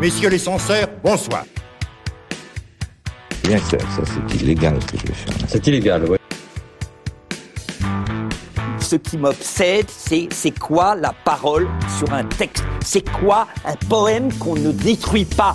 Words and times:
Messieurs 0.00 0.30
les 0.30 0.38
censeurs, 0.38 0.88
bonsoir. 1.04 1.44
Bien 3.44 3.58
sûr, 3.58 3.78
ça 3.80 4.02
c'est 4.06 4.40
illégal 4.40 4.78
ce 4.80 4.86
que 4.92 4.98
je 4.98 5.06
vais 5.06 5.12
faire. 5.12 5.34
C'est 5.46 5.66
illégal, 5.66 6.04
oui. 6.08 6.16
Ce 8.78 8.96
qui 8.96 9.18
m'obsède, 9.18 9.90
c'est 9.90 10.28
c'est 10.32 10.58
quoi 10.58 10.94
la 10.94 11.12
parole 11.12 11.68
sur 11.98 12.10
un 12.14 12.24
texte? 12.24 12.64
C'est 12.82 13.06
quoi 13.10 13.46
un 13.66 13.76
poème 13.90 14.32
qu'on 14.38 14.54
ne 14.54 14.72
détruit 14.72 15.26
pas? 15.26 15.52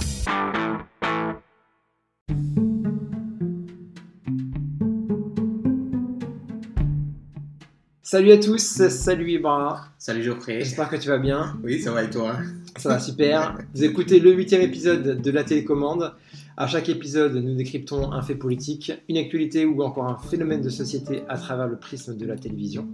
Salut 8.08 8.34
à 8.34 8.38
tous, 8.38 8.88
salut 8.88 9.32
Ibra. 9.32 9.88
Salut 9.98 10.22
Geoffrey. 10.22 10.60
J'espère 10.60 10.90
que 10.90 10.96
tu 10.96 11.08
vas 11.08 11.18
bien. 11.18 11.58
Oui, 11.64 11.82
ça 11.82 11.92
va 11.92 12.04
et 12.04 12.10
toi? 12.12 12.36
Ça 12.78 12.90
va 12.90 13.00
super. 13.00 13.58
Vous 13.74 13.84
écoutez 13.84 14.20
le 14.20 14.32
huitième 14.32 14.62
épisode 14.62 15.20
de 15.24 15.32
la 15.32 15.44
télécommande. 15.44 16.14
À 16.56 16.68
chaque 16.68 16.88
épisode, 16.88 17.34
nous 17.34 17.56
décryptons 17.56 18.12
un 18.12 18.22
fait 18.22 18.36
politique, 18.36 18.92
une 19.10 19.18
actualité 19.18 19.66
ou 19.66 19.82
encore 19.82 20.06
un 20.06 20.20
phénomène 20.20 20.62
de 20.62 20.70
société 20.70 21.24
à 21.30 21.40
travers 21.40 21.68
le 21.68 21.78
prisme 21.78 22.16
de 22.16 22.28
la 22.28 22.36
télévision. 22.36 22.88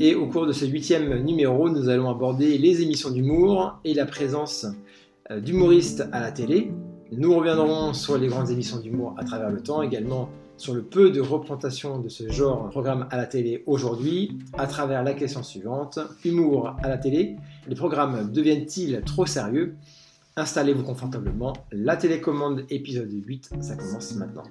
Et 0.00 0.16
au 0.16 0.26
cours 0.26 0.48
de 0.48 0.52
ce 0.52 0.64
huitième 0.64 1.22
numéro, 1.22 1.70
nous 1.70 1.88
allons 1.88 2.10
aborder 2.10 2.58
les 2.58 2.82
émissions 2.82 3.10
d'humour 3.10 3.78
et 3.84 3.94
la 3.94 4.06
présence 4.06 4.66
euh, 5.30 5.38
d'humoristes 5.38 6.04
à 6.10 6.18
la 6.18 6.32
télé. 6.32 6.72
Nous 7.12 7.32
reviendrons 7.32 7.94
sur 7.94 8.18
les 8.18 8.26
grandes 8.26 8.50
émissions 8.50 8.80
d'humour 8.80 9.14
à 9.18 9.24
travers 9.24 9.50
le 9.50 9.60
temps, 9.60 9.82
également 9.82 10.30
sur 10.56 10.74
le 10.74 10.82
peu 10.82 11.10
de 11.10 11.20
représentation 11.20 11.98
de 11.98 12.08
ce 12.08 12.30
genre 12.30 12.64
de 12.64 12.70
programme 12.70 13.06
à 13.10 13.16
la 13.16 13.26
télé 13.26 13.62
aujourd'hui, 13.66 14.38
à 14.54 14.66
travers 14.66 15.02
la 15.02 15.14
question 15.14 15.42
suivante 15.42 15.98
humour 16.24 16.76
à 16.82 16.88
la 16.88 16.98
télé, 16.98 17.36
les 17.68 17.74
programmes 17.74 18.30
deviennent-ils 18.32 19.02
trop 19.04 19.26
sérieux? 19.26 19.76
Installez-vous 20.36 20.82
confortablement. 20.82 21.52
La 21.72 21.96
télécommande 21.96 22.64
épisode 22.70 23.12
8, 23.12 23.50
ça 23.60 23.76
commence 23.76 24.14
maintenant. 24.14 24.44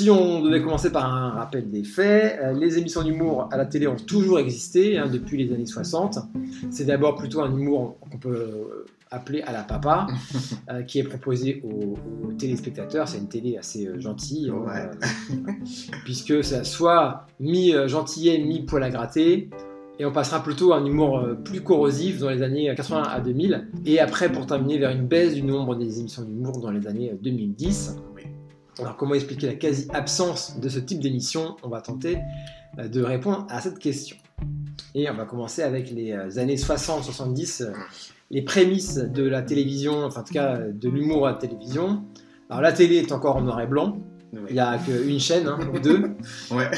Si 0.00 0.08
on 0.08 0.40
devait 0.40 0.62
commencer 0.62 0.90
par 0.90 1.14
un 1.14 1.28
rappel 1.32 1.68
des 1.68 1.84
faits, 1.84 2.38
euh, 2.42 2.52
les 2.54 2.78
émissions 2.78 3.02
d'humour 3.02 3.50
à 3.52 3.58
la 3.58 3.66
télé 3.66 3.86
ont 3.86 3.96
toujours 3.96 4.38
existé 4.38 4.96
hein, 4.96 5.10
depuis 5.12 5.36
les 5.36 5.52
années 5.52 5.66
60. 5.66 6.20
C'est 6.70 6.86
d'abord 6.86 7.16
plutôt 7.16 7.42
un 7.42 7.54
humour 7.54 7.98
qu'on 8.00 8.16
peut 8.16 8.30
euh, 8.34 8.86
appeler 9.10 9.42
à 9.42 9.52
la 9.52 9.62
papa, 9.62 10.06
euh, 10.70 10.80
qui 10.84 11.00
est 11.00 11.04
proposé 11.04 11.62
aux, 11.64 11.98
aux 12.26 12.32
téléspectateurs. 12.32 13.08
C'est 13.08 13.18
une 13.18 13.28
télé 13.28 13.58
assez 13.58 13.88
euh, 13.88 14.00
gentille, 14.00 14.48
hein, 14.48 14.64
Ouais. 14.66 14.88
euh, 15.36 15.52
puisque 16.06 16.42
ça 16.42 16.64
soit 16.64 17.26
mi-gentillet, 17.38 18.38
mi-poil 18.38 18.82
à 18.82 18.88
gratter. 18.88 19.50
Et 19.98 20.06
on 20.06 20.12
passera 20.12 20.42
plutôt 20.42 20.72
à 20.72 20.78
un 20.78 20.86
humour 20.86 21.22
plus 21.44 21.60
corrosif 21.60 22.20
dans 22.20 22.30
les 22.30 22.40
années 22.40 22.72
80 22.74 23.02
à 23.02 23.20
2000. 23.20 23.68
Et 23.84 24.00
après, 24.00 24.32
pour 24.32 24.46
terminer, 24.46 24.78
vers 24.78 24.92
une 24.92 25.06
baisse 25.06 25.34
du 25.34 25.42
nombre 25.42 25.74
des 25.76 26.00
émissions 26.00 26.22
d'humour 26.22 26.58
dans 26.58 26.70
les 26.70 26.86
années 26.86 27.12
2010. 27.20 27.96
Alors 28.80 28.96
comment 28.96 29.14
expliquer 29.14 29.46
la 29.46 29.54
quasi-absence 29.54 30.58
de 30.58 30.68
ce 30.68 30.78
type 30.78 31.00
d'émission? 31.00 31.56
On 31.62 31.68
va 31.68 31.82
tenter 31.82 32.18
euh, 32.78 32.88
de 32.88 33.02
répondre 33.02 33.46
à 33.50 33.60
cette 33.60 33.78
question. 33.78 34.16
Et 34.94 35.10
on 35.10 35.14
va 35.14 35.26
commencer 35.26 35.62
avec 35.62 35.90
les 35.90 36.12
euh, 36.12 36.38
années 36.38 36.56
60-70, 36.56 37.62
euh, 37.62 37.72
les 38.30 38.42
prémices 38.42 38.96
de 38.96 39.22
la 39.22 39.42
télévision, 39.42 40.04
enfin 40.04 40.22
en 40.22 40.24
tout 40.24 40.32
cas 40.32 40.58
de 40.58 40.88
l'humour 40.88 41.26
à 41.26 41.32
la 41.32 41.36
télévision. 41.36 42.04
Alors 42.48 42.62
la 42.62 42.72
télé 42.72 42.96
est 42.96 43.12
encore 43.12 43.36
en 43.36 43.42
noir 43.42 43.60
et 43.60 43.66
blanc, 43.66 43.98
il 44.48 44.54
n'y 44.54 44.60
a 44.60 44.78
qu'une 44.78 45.20
chaîne 45.20 45.46
hein, 45.46 45.58
ou 45.74 45.78
deux, 45.78 46.12
Ouais. 46.50 46.70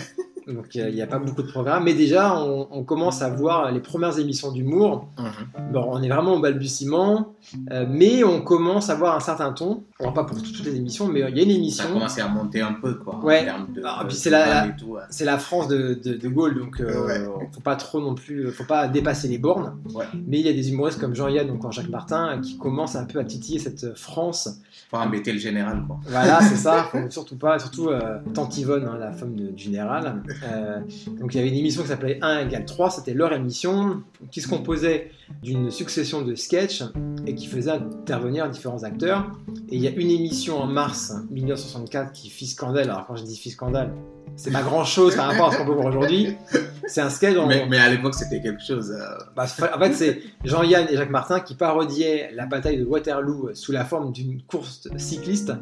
Donc 0.54 0.66
euh, 0.76 0.88
il 0.88 0.94
n'y 0.94 1.02
a 1.02 1.06
pas 1.06 1.18
beaucoup 1.18 1.42
de 1.42 1.48
programmes, 1.50 1.84
mais 1.84 1.94
déjà 1.94 2.36
on, 2.36 2.68
on 2.70 2.84
commence 2.84 3.22
à 3.22 3.30
voir 3.30 3.70
les 3.72 3.80
premières 3.80 4.18
émissions 4.18 4.52
d'humour. 4.52 5.08
Mhm. 5.18 5.72
Bon, 5.72 5.84
on 5.88 6.02
est 6.02 6.08
vraiment 6.08 6.34
au 6.34 6.40
balbutiement, 6.40 7.34
euh, 7.70 7.86
mais 7.88 8.24
on 8.24 8.40
commence 8.40 8.90
à 8.90 8.94
voir 8.94 9.16
un 9.16 9.20
certain 9.20 9.52
ton. 9.52 9.82
Alors 10.00 10.14
pas 10.14 10.24
pour 10.24 10.40
toutes 10.42 10.64
les 10.64 10.76
émissions, 10.76 11.06
mais 11.08 11.20
il 11.20 11.36
y 11.36 11.40
a 11.40 11.42
une 11.42 11.48
Ça 11.48 11.52
a 11.52 11.56
émission. 11.56 11.92
commencé 11.92 12.20
à 12.20 12.28
monter 12.28 12.60
un 12.60 12.72
peu, 12.72 12.94
quoi. 12.94 13.20
Ouais. 13.24 13.42
En 13.42 13.44
termes 13.44 13.66
de, 13.72 13.80
puis 14.00 14.08
de 14.08 14.10
c'est 14.12 14.30
la- 14.30 14.66
c'est 15.10 15.24
la 15.24 15.38
France 15.38 15.68
de, 15.68 15.94
de, 16.02 16.14
de 16.14 16.28
Gaulle, 16.28 16.58
donc 16.58 16.80
euh, 16.80 17.06
Ouais. 17.06 17.24
faut 17.52 17.60
pas 17.60 17.76
trop 17.76 18.00
non 18.00 18.14
plus, 18.14 18.50
faut 18.52 18.64
pas 18.64 18.88
dépasser 18.88 19.28
les 19.28 19.38
bornes. 19.38 19.76
Ouais. 19.94 20.04
Mais 20.26 20.40
il 20.40 20.46
y 20.46 20.48
a 20.48 20.52
des 20.52 20.70
humoristes 20.70 21.00
comme 21.00 21.14
Jean-Yann 21.14 21.50
ou 21.50 21.54
encore 21.54 21.72
Jacques 21.72 21.88
Martin 21.90 22.40
qui 22.42 22.58
commencent 22.58 22.96
un 22.96 23.04
peu 23.04 23.18
à 23.18 23.24
titiller 23.24 23.58
cette 23.58 23.96
France. 23.96 24.60
Faut 24.90 24.96
embêter 24.98 25.32
le 25.32 25.38
général, 25.38 25.82
quoi. 25.86 26.00
Voilà, 26.06 26.40
c'est 26.42 26.56
ça, 26.56 26.84
faut 26.92 26.98
surtout 27.10 27.36
pas, 27.36 27.58
surtout 27.58 27.88
euh, 27.88 28.18
Tante 28.34 28.56
Yvonne, 28.58 28.84
hein, 28.86 28.96
la 28.98 29.12
femme 29.12 29.34
de- 29.34 29.48
du 29.48 29.62
général. 29.62 30.22
Euh, 30.44 30.80
donc 31.20 31.34
il 31.34 31.36
y 31.36 31.40
avait 31.40 31.48
une 31.48 31.56
émission 31.56 31.82
qui 31.82 31.88
s'appelait 31.88 32.18
1 32.20 32.46
égale 32.46 32.64
3, 32.64 32.90
c'était 32.90 33.14
leur 33.14 33.32
émission, 33.32 34.02
qui 34.30 34.40
se 34.40 34.48
composait 34.48 35.10
d'une 35.42 35.70
succession 35.70 36.22
de 36.22 36.34
sketchs 36.34 36.82
et 37.26 37.34
qui 37.34 37.46
faisait 37.46 37.70
intervenir 37.72 38.48
différents 38.50 38.82
acteurs. 38.84 39.30
Et 39.70 39.76
il 39.76 39.82
y 39.82 39.88
a 39.88 39.90
une 39.90 40.10
émission 40.10 40.58
en 40.60 40.66
mars 40.66 41.12
1964 41.30 42.12
qui 42.12 42.30
fit 42.30 42.46
scandale. 42.46 42.90
Alors 42.90 43.06
quand 43.06 43.16
je 43.16 43.24
dis 43.24 43.36
fit 43.36 43.50
scandale, 43.50 43.92
c'est 44.36 44.50
pas 44.50 44.62
grand 44.62 44.84
chose 44.84 45.14
par 45.14 45.26
rapport 45.30 45.48
à 45.48 45.52
ce 45.52 45.58
qu'on 45.58 45.66
peut 45.66 45.72
voir 45.74 45.86
aujourd'hui. 45.86 46.36
C'est 46.86 47.00
un 47.02 47.10
sketch 47.10 47.36
Mais, 47.46 47.66
mais 47.68 47.78
à 47.78 47.90
l'époque, 47.90 48.14
c'était 48.14 48.40
quelque 48.40 48.62
chose. 48.62 48.90
euh, 48.90 49.04
bah, 49.36 49.44
en 49.44 49.78
fait, 49.78 49.92
c'est 49.92 50.22
Jean-Yann 50.44 50.86
et 50.90 50.96
Jacques 50.96 51.10
Martin 51.10 51.40
qui 51.40 51.54
parodiaient 51.54 52.30
la 52.34 52.46
bataille 52.46 52.78
de 52.78 52.84
Waterloo 52.84 53.50
sous 53.54 53.72
la 53.72 53.84
forme 53.84 54.10
d'une 54.10 54.42
course 54.42 54.88
cycliste. 54.96 55.52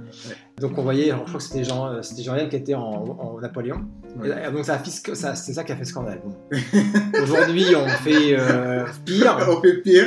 Donc 0.60 0.78
on 0.78 0.82
voyait, 0.82 1.10
je 1.10 1.14
crois 1.16 1.34
que 1.34 1.42
c'était 1.42 1.64
Jean, 1.64 1.86
euh, 1.88 2.02
c'était 2.02 2.22
Jean-Yann 2.22 2.48
qui 2.48 2.56
était 2.56 2.74
en, 2.74 2.80
en 2.82 3.40
Napoléon. 3.40 3.82
Ouais. 4.18 4.28
Et 4.48 4.52
donc 4.52 4.64
ça- 4.64 4.80
c'est 4.84 5.52
ça 5.52 5.64
qui 5.64 5.72
a 5.72 5.76
fait 5.76 5.84
scandale. 5.84 6.20
Bon. 6.24 6.36
Aujourd'hui, 7.22 7.64
on 7.76 7.86
fait 7.88 8.38
euh, 8.38 8.49
pire. 9.04 9.36
On 9.48 9.60
fait 9.60 9.78
pire. 9.82 10.06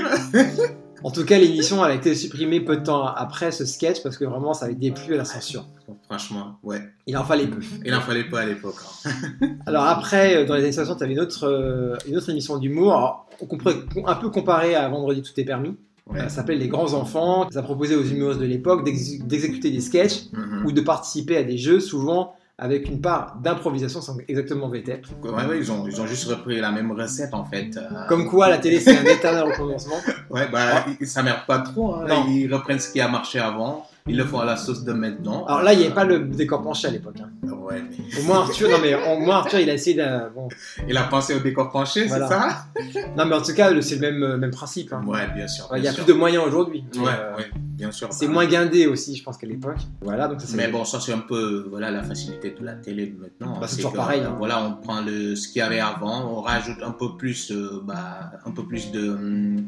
En 1.04 1.12
tout 1.12 1.26
cas, 1.26 1.38
l'émission 1.38 1.84
elle 1.86 1.92
a 1.92 1.96
été 1.96 2.16
supprimée 2.16 2.62
peu 2.62 2.78
de 2.78 2.84
temps 2.84 3.06
après 3.06 3.52
ce 3.52 3.66
sketch 3.66 4.02
parce 4.04 4.18
que 4.18 4.24
vraiment 4.24 4.54
ça 4.54 4.66
avait 4.66 4.76
déplu 4.76 5.16
à 5.16 5.18
la 5.18 5.26
censure. 5.26 5.66
Franchement, 6.10 6.58
ouais. 6.64 6.82
Il 7.08 7.18
en 7.18 7.26
fallait 7.26 7.48
peu. 7.48 7.60
Il 7.84 7.94
en 7.94 8.00
fallait 8.00 8.24
pas 8.24 8.42
à 8.42 8.46
l'époque. 8.46 8.76
hein. 9.06 9.10
Alors 9.66 9.84
après, 9.84 10.38
euh, 10.38 10.46
dans 10.46 10.56
les 10.56 10.64
années 10.64 10.72
60, 10.72 10.98
il 11.00 11.02
y 11.02 11.04
avait 11.04 11.14
une 11.14 11.20
autre, 11.20 11.44
euh, 11.46 11.96
une 12.08 12.16
autre 12.16 12.30
émission 12.30 12.58
d'humour. 12.58 13.28
On 13.42 14.08
un 14.08 14.16
peu 14.16 14.30
comparer 14.30 14.76
à 14.76 14.88
Vendredi 14.88 15.22
tout 15.22 15.38
est 15.38 15.44
permis. 15.44 15.76
Ouais. 16.08 16.20
Ça 16.22 16.30
s'appelle 16.30 16.60
Les 16.60 16.70
Grands 16.70 16.94
Enfants. 16.94 17.50
Ça 17.52 17.64
proposait 17.64 17.96
aux 17.96 18.04
humoristes 18.04 18.40
de 18.40 18.46
l'époque 18.46 18.86
d'ex- 18.86 19.20
d'exécuter 19.20 19.72
des 19.72 19.82
sketchs 19.82 20.32
Mhm. 20.32 20.66
ou 20.66 20.72
de 20.72 20.80
participer 20.82 21.36
à 21.38 21.44
des 21.44 21.58
jeux, 21.58 21.80
souvent 21.82 22.34
avec 22.58 22.88
une 22.88 23.02
part 23.02 23.36
d'improvisation 23.42 24.00
sans 24.02 24.18
exactement 24.28 24.70
vêter. 24.70 25.02
Ouais, 25.24 25.46
ouais, 25.46 25.58
ils 25.58 25.72
ont, 25.72 25.88
ils 25.88 26.00
ont 26.00 26.06
juste 26.06 26.26
repris 26.26 26.60
la 26.62 26.72
même 26.72 26.92
recette, 26.92 27.34
en 27.34 27.46
fait. 27.46 27.76
euh, 27.78 28.06
Comme 28.08 28.28
quoi, 28.28 28.48
la 28.50 28.60
télé, 28.60 28.80
c'est 28.80 28.96
un 28.98 29.04
éternel 29.06 29.44
recommencement. 29.44 29.96
Ouais, 30.30 30.48
bah, 30.52 30.86
ils- 31.00 31.08
ça 31.08 31.24
merde 31.24 31.40
pas 31.48 31.60
trop. 31.60 31.96
hein. 31.96 32.06
Non. 32.08 32.26
Ils 32.28 32.54
reprennent 32.54 32.80
ce 32.80 32.92
qui 32.92 33.02
a 33.02 33.08
marché 33.08 33.40
avant. 33.40 33.88
Ils 34.06 34.18
le 34.18 34.26
font 34.26 34.40
à 34.40 34.46
la 34.46 34.58
sauce 34.58 34.84
de 34.84 34.92
maintenant. 34.92 35.46
Alors 35.46 35.62
là, 35.64 35.72
il 35.72 35.80
n'y 35.80 35.86
avait 35.86 35.94
pas 35.94 36.04
le 36.04 36.20
décor 36.20 36.62
penché 36.62 36.88
à 36.88 36.92
l'époque. 36.92 37.16
hein. 37.24 37.30
Ouais, 37.50 37.82
mais 37.90 38.20
Au 38.20 38.24
moins, 38.24 38.40
Arthur, 38.42 38.70
non, 38.70 38.78
mais 38.82 38.94
au 38.96 39.18
moins, 39.20 39.38
Arthur, 39.38 39.60
il 39.60 39.70
a 39.70 39.74
essayé 39.76 39.96
de. 39.96 40.34
Bon. 40.36 40.50
il 40.90 40.98
a 40.98 41.04
pensé 41.04 41.34
au 41.34 41.40
décor 41.40 41.72
penché, 41.72 42.06
Voilà. 42.08 42.28
c'est 42.28 42.92
ça? 43.02 43.06
Non, 43.18 43.26
mais 43.26 43.36
en 43.36 43.42
tout 43.42 43.54
cas, 43.54 43.70
c'est 43.82 43.96
le 43.96 44.02
même, 44.02 44.24
euh, 44.24 44.38
même 44.38 44.52
principe. 44.52 44.92
hein. 44.92 45.02
Ouais, 45.08 45.26
bien 45.34 45.48
sûr. 45.48 45.70
Il 45.78 45.84
y 45.84 45.88
a 45.88 45.94
sûr. 45.94 46.04
plus 46.04 46.14
de 46.14 46.18
moyens 46.20 46.44
aujourd'hui. 46.46 46.84
Ouais, 46.98 47.04
euh, 47.18 47.38
ouais, 47.38 47.50
bien 47.56 47.92
sûr. 47.92 48.10
C'est 48.12 48.28
moins 48.28 48.46
guindé 48.46 48.88
aussi, 48.88 49.16
je 49.16 49.24
pense, 49.24 49.38
qu'à 49.38 49.48
l'époque. 49.48 49.78
Voilà, 50.02 50.28
donc 50.28 50.42
ça. 50.42 50.48
Mais 50.58 50.68
bon, 50.68 50.84
ça 50.84 51.00
c'est 51.00 51.14
un 51.14 51.20
peu 51.20 51.66
voilà 51.70 51.90
la 51.90 52.04
facilité 52.04 52.54
de 52.60 52.66
la 52.66 52.74
télé 52.74 53.08
de 53.08 53.18
maintenant. 53.22 53.58
Bah, 53.62 53.68
c'est 53.70 53.78
toujours 53.78 53.94
que, 53.94 53.98
pareil, 53.98 54.20
euh, 54.20 54.28
hein. 54.28 54.36
Voilà, 54.38 54.62
on 54.66 54.74
prend 54.84 55.00
le 55.02 55.38
ce 55.38 55.48
qu'il 55.48 55.60
y 55.60 55.62
avait 55.62 55.80
avant, 55.80 56.30
on 56.30 56.42
rajoute 56.42 56.84
un 56.84 56.92
peu 56.92 57.16
plus, 57.18 57.52
euh, 57.52 57.82
bah, 57.86 58.32
un 58.46 58.52
peu 58.52 58.64
plus 58.66 58.92
de 58.92 59.10
hum, 59.12 59.66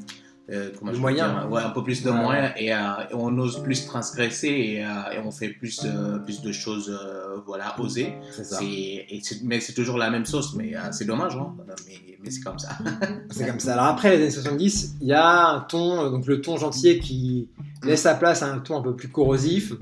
euh, 0.51 0.69
comment 0.78 0.91
De 0.91 0.95
je 0.95 1.01
peux 1.01 1.09
moyens. 1.09 1.29
dire, 1.31 1.52
ouais, 1.52 1.61
un 1.64 1.69
peu 1.72 1.84
plus 1.84 2.03
de 2.03 2.09
Ouais. 2.11 2.16
moyens 2.22 2.52
et, 2.58 2.73
euh, 2.73 2.78
et 3.09 3.14
on 3.16 3.35
ose 3.40 3.61
plus 3.64 3.85
transgresser 3.85 4.47
et, 4.47 4.85
euh, 4.85 4.87
et 5.16 5.19
on 5.25 5.31
fait 5.31 5.49
plus 5.49 5.81
euh, 5.85 6.19
plus 6.19 6.41
de 6.41 6.52
choses 6.52 6.90
euh, 6.90 7.37
voilà 7.46 7.79
osées. 7.79 8.14
C'est 8.31 8.43
ça. 8.43 8.58
C'est 8.59 8.66
et 8.67 9.19
c'est- 9.23 9.43
mais 9.43 9.59
c'est 9.59 9.73
toujours 9.73 9.97
la 9.97 10.09
même 10.11 10.25
sauce, 10.25 10.53
mais 10.55 10.75
euh, 10.75 10.79
c'est 10.91 11.05
dommage, 11.05 11.35
hein. 11.35 11.53
mais, 11.87 11.96
mais 12.23 12.29
c'est 12.31 12.41
comme 12.41 12.59
ça. 12.59 12.69
C'est 13.31 13.46
comme 13.47 13.59
ça. 13.59 13.73
Alors 13.73 13.85
après 13.85 14.11
les 14.16 14.22
années 14.23 14.31
70, 14.31 14.96
il 15.02 15.08
y 15.08 15.14
a 15.14 15.49
un 15.49 15.59
ton, 15.61 16.09
donc 16.11 16.25
le 16.28 16.41
ton 16.41 16.58
gentil 16.58 16.99
qui 16.99 17.49
laisse 17.84 18.02
sa 18.02 18.16
place 18.16 18.41
à 18.43 18.52
un 18.52 18.59
ton 18.59 18.78
un 18.78 18.81
peu 18.81 18.96
plus 18.96 19.09
corrosif 19.09 19.73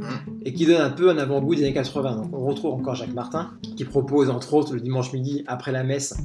et 0.43 0.53
qui 0.53 0.65
donne 0.65 0.81
un 0.81 0.89
peu 0.89 1.09
un 1.09 1.17
avant-goût 1.17 1.55
des 1.55 1.63
années 1.63 1.73
80. 1.73 2.15
Donc 2.15 2.29
on 2.33 2.45
retrouve 2.45 2.73
encore 2.73 2.95
Jacques 2.95 3.13
Martin 3.13 3.51
qui 3.77 3.83
propose 3.85 4.29
entre 4.29 4.53
autres 4.55 4.73
le 4.73 4.81
dimanche 4.81 5.13
midi 5.13 5.43
après 5.47 5.71
la 5.71 5.83
messe 5.83 6.15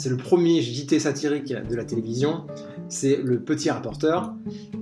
c'est 0.00 0.10
le 0.10 0.16
premier 0.16 0.62
JT 0.62 1.00
satirique 1.00 1.52
de 1.52 1.74
la 1.74 1.84
télévision. 1.84 2.44
C'est 2.88 3.16
le 3.20 3.40
petit 3.40 3.68
rapporteur. 3.68 4.32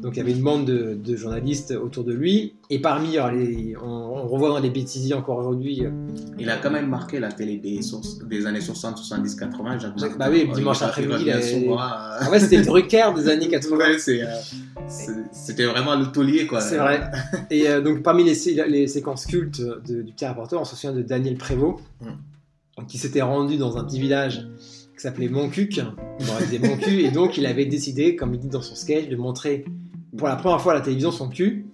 Donc 0.02 0.12
il 0.14 0.18
y 0.18 0.20
avait 0.20 0.32
une 0.32 0.42
bande 0.42 0.66
de, 0.66 0.92
de 0.94 1.16
journalistes 1.16 1.70
autour 1.72 2.04
de 2.04 2.12
lui. 2.12 2.54
Et 2.68 2.80
parmi, 2.80 3.12
les- 3.32 3.74
on, 3.82 3.86
on 3.86 4.28
revoit 4.28 4.50
dans 4.50 4.58
les 4.58 4.68
bêtisiers 4.68 5.14
encore 5.14 5.38
aujourd'hui. 5.38 5.86
euh, 5.86 5.90
Il 6.38 6.50
a 6.50 6.58
quand 6.58 6.70
même 6.70 6.88
marqué 6.88 7.18
la 7.18 7.32
télé 7.32 7.56
des, 7.56 7.80
années 8.46 8.60
60, 8.60 8.98
70, 8.98 9.34
80. 9.36 9.78
Jacques. 9.78 10.18
Bah 10.18 10.26
oui, 10.30 10.48
dimanche 10.54 10.82
après-midi, 10.82 11.24
En 12.20 12.30
fait, 12.30 12.40
c'était 12.40 12.58
le 12.58 12.64
Drucker 12.66 13.10
des 13.16 13.28
années 13.28 13.48
80. 13.48 13.76
ouais, 13.78 13.98
c'est, 13.98 14.22
euh, 14.22 14.26
C'était 15.32 15.64
vraiment 15.64 15.96
le 15.96 16.06
taulier, 16.12 16.46
quoi. 16.46 16.60
C'est 16.60 16.76
vrai. 16.76 17.10
Et 17.50 17.68
euh, 17.68 17.80
donc, 17.80 18.02
parmi 18.02 18.22
les, 18.22 18.34
sé- 18.34 18.62
les 18.68 18.86
séquences 18.86 19.24
cultes 19.24 19.62
de- 19.62 20.02
du 20.02 20.12
petit 20.12 20.26
rapporteur, 20.26 20.60
on 20.60 20.64
se 20.66 20.76
souvient 20.76 20.92
de 20.94 21.02
Daniel 21.02 21.36
Prévost, 21.38 21.78
qui 22.86 22.98
s'était 22.98 23.22
rendu 23.22 23.56
dans 23.56 23.78
un 23.78 23.84
petit 23.84 23.98
village 23.98 24.46
qui 24.96 25.02
s'appelait 25.02 25.28
Montcuq. 25.28 25.81
Bon, 25.81 26.32
il 26.40 26.46
disait 26.46 26.66
Montcuq, 26.66 27.04
et 27.04 27.10
donc 27.10 27.37
il 27.37 27.46
avait 27.46 27.66
décidé, 27.66 28.16
comme 28.16 28.34
il 28.34 28.40
dit 28.40 28.48
dans 28.48 28.62
son 28.62 28.75
sketch, 28.75 29.08
de 29.08 29.16
montrer 29.16 29.64
pour 30.16 30.28
la 30.28 30.37
première 30.37 30.60
fois 30.60 30.72
à 30.72 30.76
la 30.76 30.81
télévision 30.81 31.12
son 31.12 31.28
cul. 31.28 31.66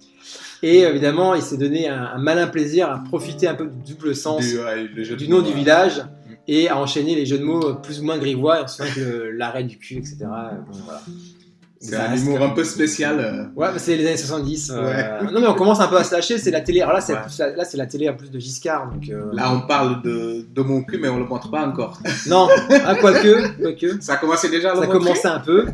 Et 0.63 0.81
évidemment, 0.81 1.35
il 1.35 1.43
s'est 1.43 1.57
donné 1.57 1.89
un, 1.89 2.03
un 2.03 2.19
malin 2.19 2.47
plaisir 2.47 2.91
à 2.91 2.99
profiter 2.99 3.49
un 3.49 3.55
peu 3.55 3.67
du 3.67 3.95
double 3.95 4.15
sens 4.15 4.45
Du, 4.45 4.59
ouais, 4.59 5.29
nom 5.29 5.37
mots, 5.39 5.43
du 5.43 5.53
village 5.53 6.03
et 6.49 6.69
à 6.69 6.79
enchaîner 6.79 7.15
les 7.15 7.27
jeux 7.27 7.39
de 7.39 7.45
mots 7.45 7.75
plus 7.75 8.01
ou 8.01 8.05
moins 8.05 8.19
grivois. 8.19 8.61
Et 8.61 8.63
on 8.65 8.67
se 8.69 8.95
que 8.95 9.31
l'arrêt 9.37 9.65
du 9.65 9.79
cul, 9.79 9.97
etc. 9.97 10.19
euh, 10.23 10.27
bon, 10.71 10.79
voilà. 10.85 11.03
C'est 11.84 11.96
un 11.96 12.14
humour 12.17 12.40
un 12.43 12.50
peu 12.50 12.62
spécial. 12.64 13.19
euh. 13.19 13.44
Ouais, 13.61 13.69
c'est 13.76 13.96
les 13.96 14.06
années 14.06 14.17
70. 14.17 14.70
euh, 14.75 15.20
Non, 15.32 15.40
mais 15.40 15.46
on 15.49 15.55
commence 15.55 15.81
un 15.81 15.88
peu 15.88 15.96
à 15.96 16.05
se 16.05 16.14
lâcher. 16.14 16.38
C'est 16.38 16.50
la 16.52 16.61
télé. 16.61 16.81
Alors 16.81 16.94
là, 16.94 17.00
c'est 17.00 17.12
Ouais. 17.14 17.19
la- 17.40 17.56
là, 17.56 17.64
c'est 17.64 17.76
la 17.76 17.87
télé 17.87 18.08
en 18.08 18.14
plus 18.14 18.31
de 18.31 18.38
Giscard. 18.38 18.90
Donc, 18.93 19.08
euh, 19.11 19.25
Là, 19.32 19.52
on 19.52 19.67
parle 19.67 20.00
de, 20.02 20.46
de 20.55 20.62
mon 20.62 20.82
cul, 20.84 20.99
mais 20.99 21.08
on 21.08 21.19
le 21.19 21.25
montre 21.25 21.50
pas 21.50 21.67
encore. 21.67 21.99
Non, 22.29 22.49
ah, 22.87 22.94
quoique, 22.94 23.61
quoique. 23.61 24.00
Ça 24.00 24.14
a 24.14 24.17
commencé 24.17 24.49
déjà 24.49 24.70
à 24.70 24.75
le 24.75 24.81
Ça 24.81 24.87
montrer 24.87 24.99
commençait 25.00 25.29
un 25.29 25.40
peu. 25.40 25.67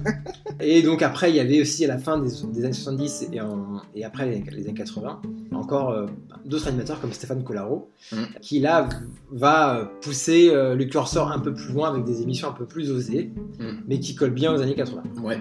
Et 0.61 0.81
donc 0.83 1.03
après, 1.03 1.31
il 1.31 1.37
y 1.37 1.41
avait 1.41 1.61
aussi 1.61 1.85
à 1.85 1.89
la 1.89 1.99
fin 1.99 2.19
des, 2.19 2.31
des 2.53 2.65
années 2.65 2.73
70 2.73 3.27
et, 3.33 3.41
en- 3.41 3.83
et 3.95 4.05
après 4.05 4.27
les, 4.27 4.43
les 4.51 4.65
années 4.65 4.75
80, 4.75 5.21
encore 5.55 5.91
euh, 5.91 6.07
d'autres 6.47 6.69
animateurs 6.69 7.01
comme 7.01 7.13
Stéphane 7.13 7.45
Collaro, 7.45 7.91
Mm. 8.13 8.17
qui 8.41 8.61
là 8.61 8.89
va 9.31 9.91
pousser 10.01 10.49
euh, 10.51 10.75
le 10.75 10.85
curseur 10.87 11.31
un 11.33 11.39
peu 11.41 11.53
plus 11.53 11.73
loin 11.75 11.91
avec 11.91 12.05
des 12.05 12.23
émissions 12.23 12.49
un 12.49 12.53
peu 12.53 12.65
plus 12.65 12.91
osées, 12.91 13.31
Mm. 13.61 13.65
mais 13.87 14.01
qui 14.01 14.15
collent 14.15 14.31
bien 14.31 14.53
aux 14.55 14.63
années 14.63 14.75
80. 14.75 15.03
Ouais. 15.23 15.39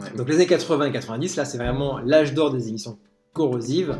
Ouais. 0.00 0.16
Donc 0.16 0.28
les 0.28 0.36
années 0.36 0.46
80 0.46 0.86
et 0.86 0.92
90, 0.92 1.36
là, 1.36 1.44
c'est 1.44 1.58
vraiment 1.58 1.98
l'âge 1.98 2.34
d'or 2.34 2.52
des 2.52 2.68
émissions 2.68 2.98
corrosives, 3.32 3.96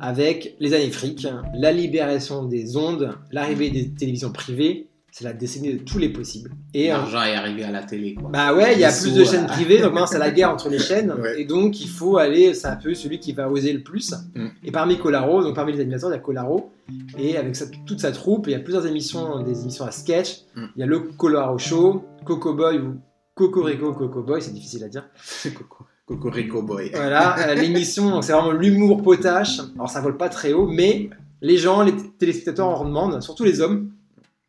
avec 0.00 0.56
les 0.60 0.74
années 0.74 0.90
fric, 0.90 1.26
la 1.54 1.72
libération 1.72 2.44
des 2.44 2.76
ondes, 2.76 3.14
l'arrivée 3.32 3.70
des 3.70 3.90
télévisions 3.90 4.30
privées, 4.30 4.88
c'est 5.10 5.24
la 5.24 5.32
décennie 5.32 5.72
de 5.72 5.78
tous 5.78 5.98
les 5.98 6.10
possibles. 6.10 6.50
Et 6.74 6.92
euh, 6.92 6.96
L'argent 6.98 7.22
est 7.22 7.34
arrivé 7.34 7.64
à 7.64 7.70
la 7.72 7.82
télé, 7.82 8.14
quoi. 8.14 8.28
bah 8.30 8.54
ouais, 8.54 8.74
il 8.74 8.80
y 8.80 8.84
a 8.84 8.92
plus 8.92 9.14
de 9.14 9.24
chaînes 9.24 9.44
euh, 9.44 9.48
privées, 9.48 9.78
donc 9.80 9.92
maintenant 9.94 10.06
c'est 10.06 10.18
la 10.18 10.30
guerre 10.30 10.50
entre 10.50 10.68
les 10.68 10.78
chaînes, 10.78 11.12
Ouais. 11.18 11.40
et 11.40 11.44
donc 11.46 11.80
il 11.80 11.88
faut 11.88 12.18
aller, 12.18 12.52
c'est 12.54 12.68
un 12.68 12.76
peu 12.76 12.94
celui 12.94 13.18
qui 13.18 13.32
va 13.32 13.50
oser 13.50 13.72
le 13.72 13.82
plus. 13.82 14.12
Mm. 14.34 14.46
Et 14.64 14.70
parmi 14.70 14.98
Colaro, 14.98 15.42
donc 15.42 15.54
parmi 15.56 15.72
les 15.72 15.80
animateurs, 15.80 16.10
il 16.10 16.12
y 16.12 16.16
a 16.16 16.20
Colaro, 16.20 16.70
et 17.18 17.36
avec 17.36 17.56
sa- 17.56 17.66
toute 17.86 18.00
sa 18.00 18.12
troupe, 18.12 18.46
il 18.48 18.52
y 18.52 18.54
a 18.54 18.60
plusieurs 18.60 18.86
émissions, 18.86 19.42
des 19.42 19.62
émissions 19.62 19.84
à 19.86 19.90
sketch. 19.90 20.42
Mm. 20.54 20.64
Il 20.76 20.80
y 20.80 20.82
a 20.82 20.86
le 20.86 21.00
Colaro 21.00 21.58
Show, 21.58 22.04
Coco 22.24 22.52
Boy 22.54 22.78
ou 22.78 22.96
Cocorico 23.38 23.92
Coco 23.92 24.22
Boy, 24.22 24.42
c'est 24.42 24.52
difficile 24.52 24.82
à 24.84 24.88
dire. 24.88 25.04
Coco- 25.54 25.86
Cocorico 26.04 26.62
Boy. 26.62 26.90
Voilà, 26.92 27.38
euh, 27.38 27.54
l'émission, 27.54 28.10
donc 28.10 28.24
c'est 28.24 28.32
vraiment 28.32 28.50
l'humour 28.50 29.02
potache. 29.02 29.60
Alors 29.76 29.88
ça 29.88 30.00
vole 30.00 30.16
pas 30.16 30.28
très 30.28 30.52
haut, 30.52 30.66
mais 30.66 31.08
les 31.40 31.56
gens, 31.56 31.82
les 31.82 31.94
téléspectateurs 32.18 32.66
en 32.68 32.84
demandent, 32.84 33.22
surtout 33.22 33.44
les 33.44 33.60
hommes. 33.60 33.90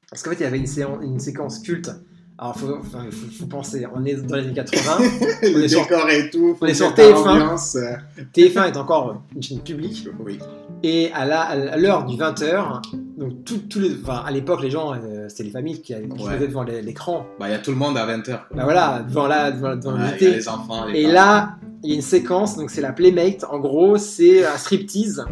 Parce 0.09 0.23
qu'en 0.23 0.31
fait, 0.31 0.37
il 0.37 0.43
y 0.43 0.45
avait 0.45 0.57
une, 0.57 1.19
séquence 1.19 1.59
culte. 1.59 1.91
Alors, 2.39 2.57
faut, 2.57 2.73
enfin, 2.79 3.05
faut, 3.11 3.27
faut 3.37 3.45
penser, 3.45 3.85
on 3.93 4.03
est 4.05 4.15
dans 4.15 4.37
les 4.37 4.45
années 4.45 4.53
80. 4.53 4.97
le 5.43 5.63
est 5.63 5.67
sur- 5.67 5.81
décor 5.83 6.09
et 6.09 6.29
tout. 6.31 6.57
on 6.59 6.65
est 6.65 6.73
sur 6.73 6.89
faut 6.89 6.95
mettre 6.95 7.21
TF1. 7.21 7.25
l'ambiance, 7.25 7.75
euh, 7.75 7.95
TF1 8.33 8.71
est 8.71 8.77
encore 8.77 9.21
une 9.35 9.43
chaîne 9.43 9.59
publique. 9.59 10.07
Oui. 10.19 10.39
Et 10.81 11.11
à 11.13 11.77
l'heure 11.77 12.05
du 12.05 12.15
20h, 12.15 12.81
donc 13.49 13.61
tout- 13.61 13.67
tous 13.69 13.79
les, 13.79 13.95
enfin, 14.01 14.23
à 14.25 14.31
l'époque, 14.31 14.61
les 14.61 14.69
gens, 14.69 14.93
euh, 14.93 15.27
c'était 15.29 15.43
les 15.43 15.51
familles 15.51 15.81
qui, 15.81 15.93
qui 15.93 16.23
Ouais. 16.27 16.37
devant 16.39 16.63
l'é- 16.63 16.81
l'écran. 16.81 17.25
Bah, 17.39 17.47
il 17.47 17.51
y 17.51 17.55
a 17.55 17.59
tout 17.59 17.71
le 17.71 17.77
monde 17.77 17.97
à 17.97 18.05
20h. 18.05 18.47
Bah 18.53 18.63
voilà, 18.63 19.03
devant 19.07 19.27
la, 19.27 19.51
devant, 19.51 19.69
y 19.69 20.03
a 20.03 20.15
les 20.19 20.47
enfants, 20.49 20.85
les 20.85 20.99
Et 20.99 21.03
parents. 21.03 21.13
là, 21.13 21.55
il 21.83 21.89
y 21.89 21.93
a 21.93 21.95
une 21.95 22.01
séquence, 22.01 22.57
donc 22.57 22.69
c'est 22.71 22.81
la 22.81 22.91
Playmate. 22.93 23.43
En 23.49 23.59
gros, 23.59 23.97
c'est 23.97 24.45
un 24.45 24.57
striptease. 24.57 25.25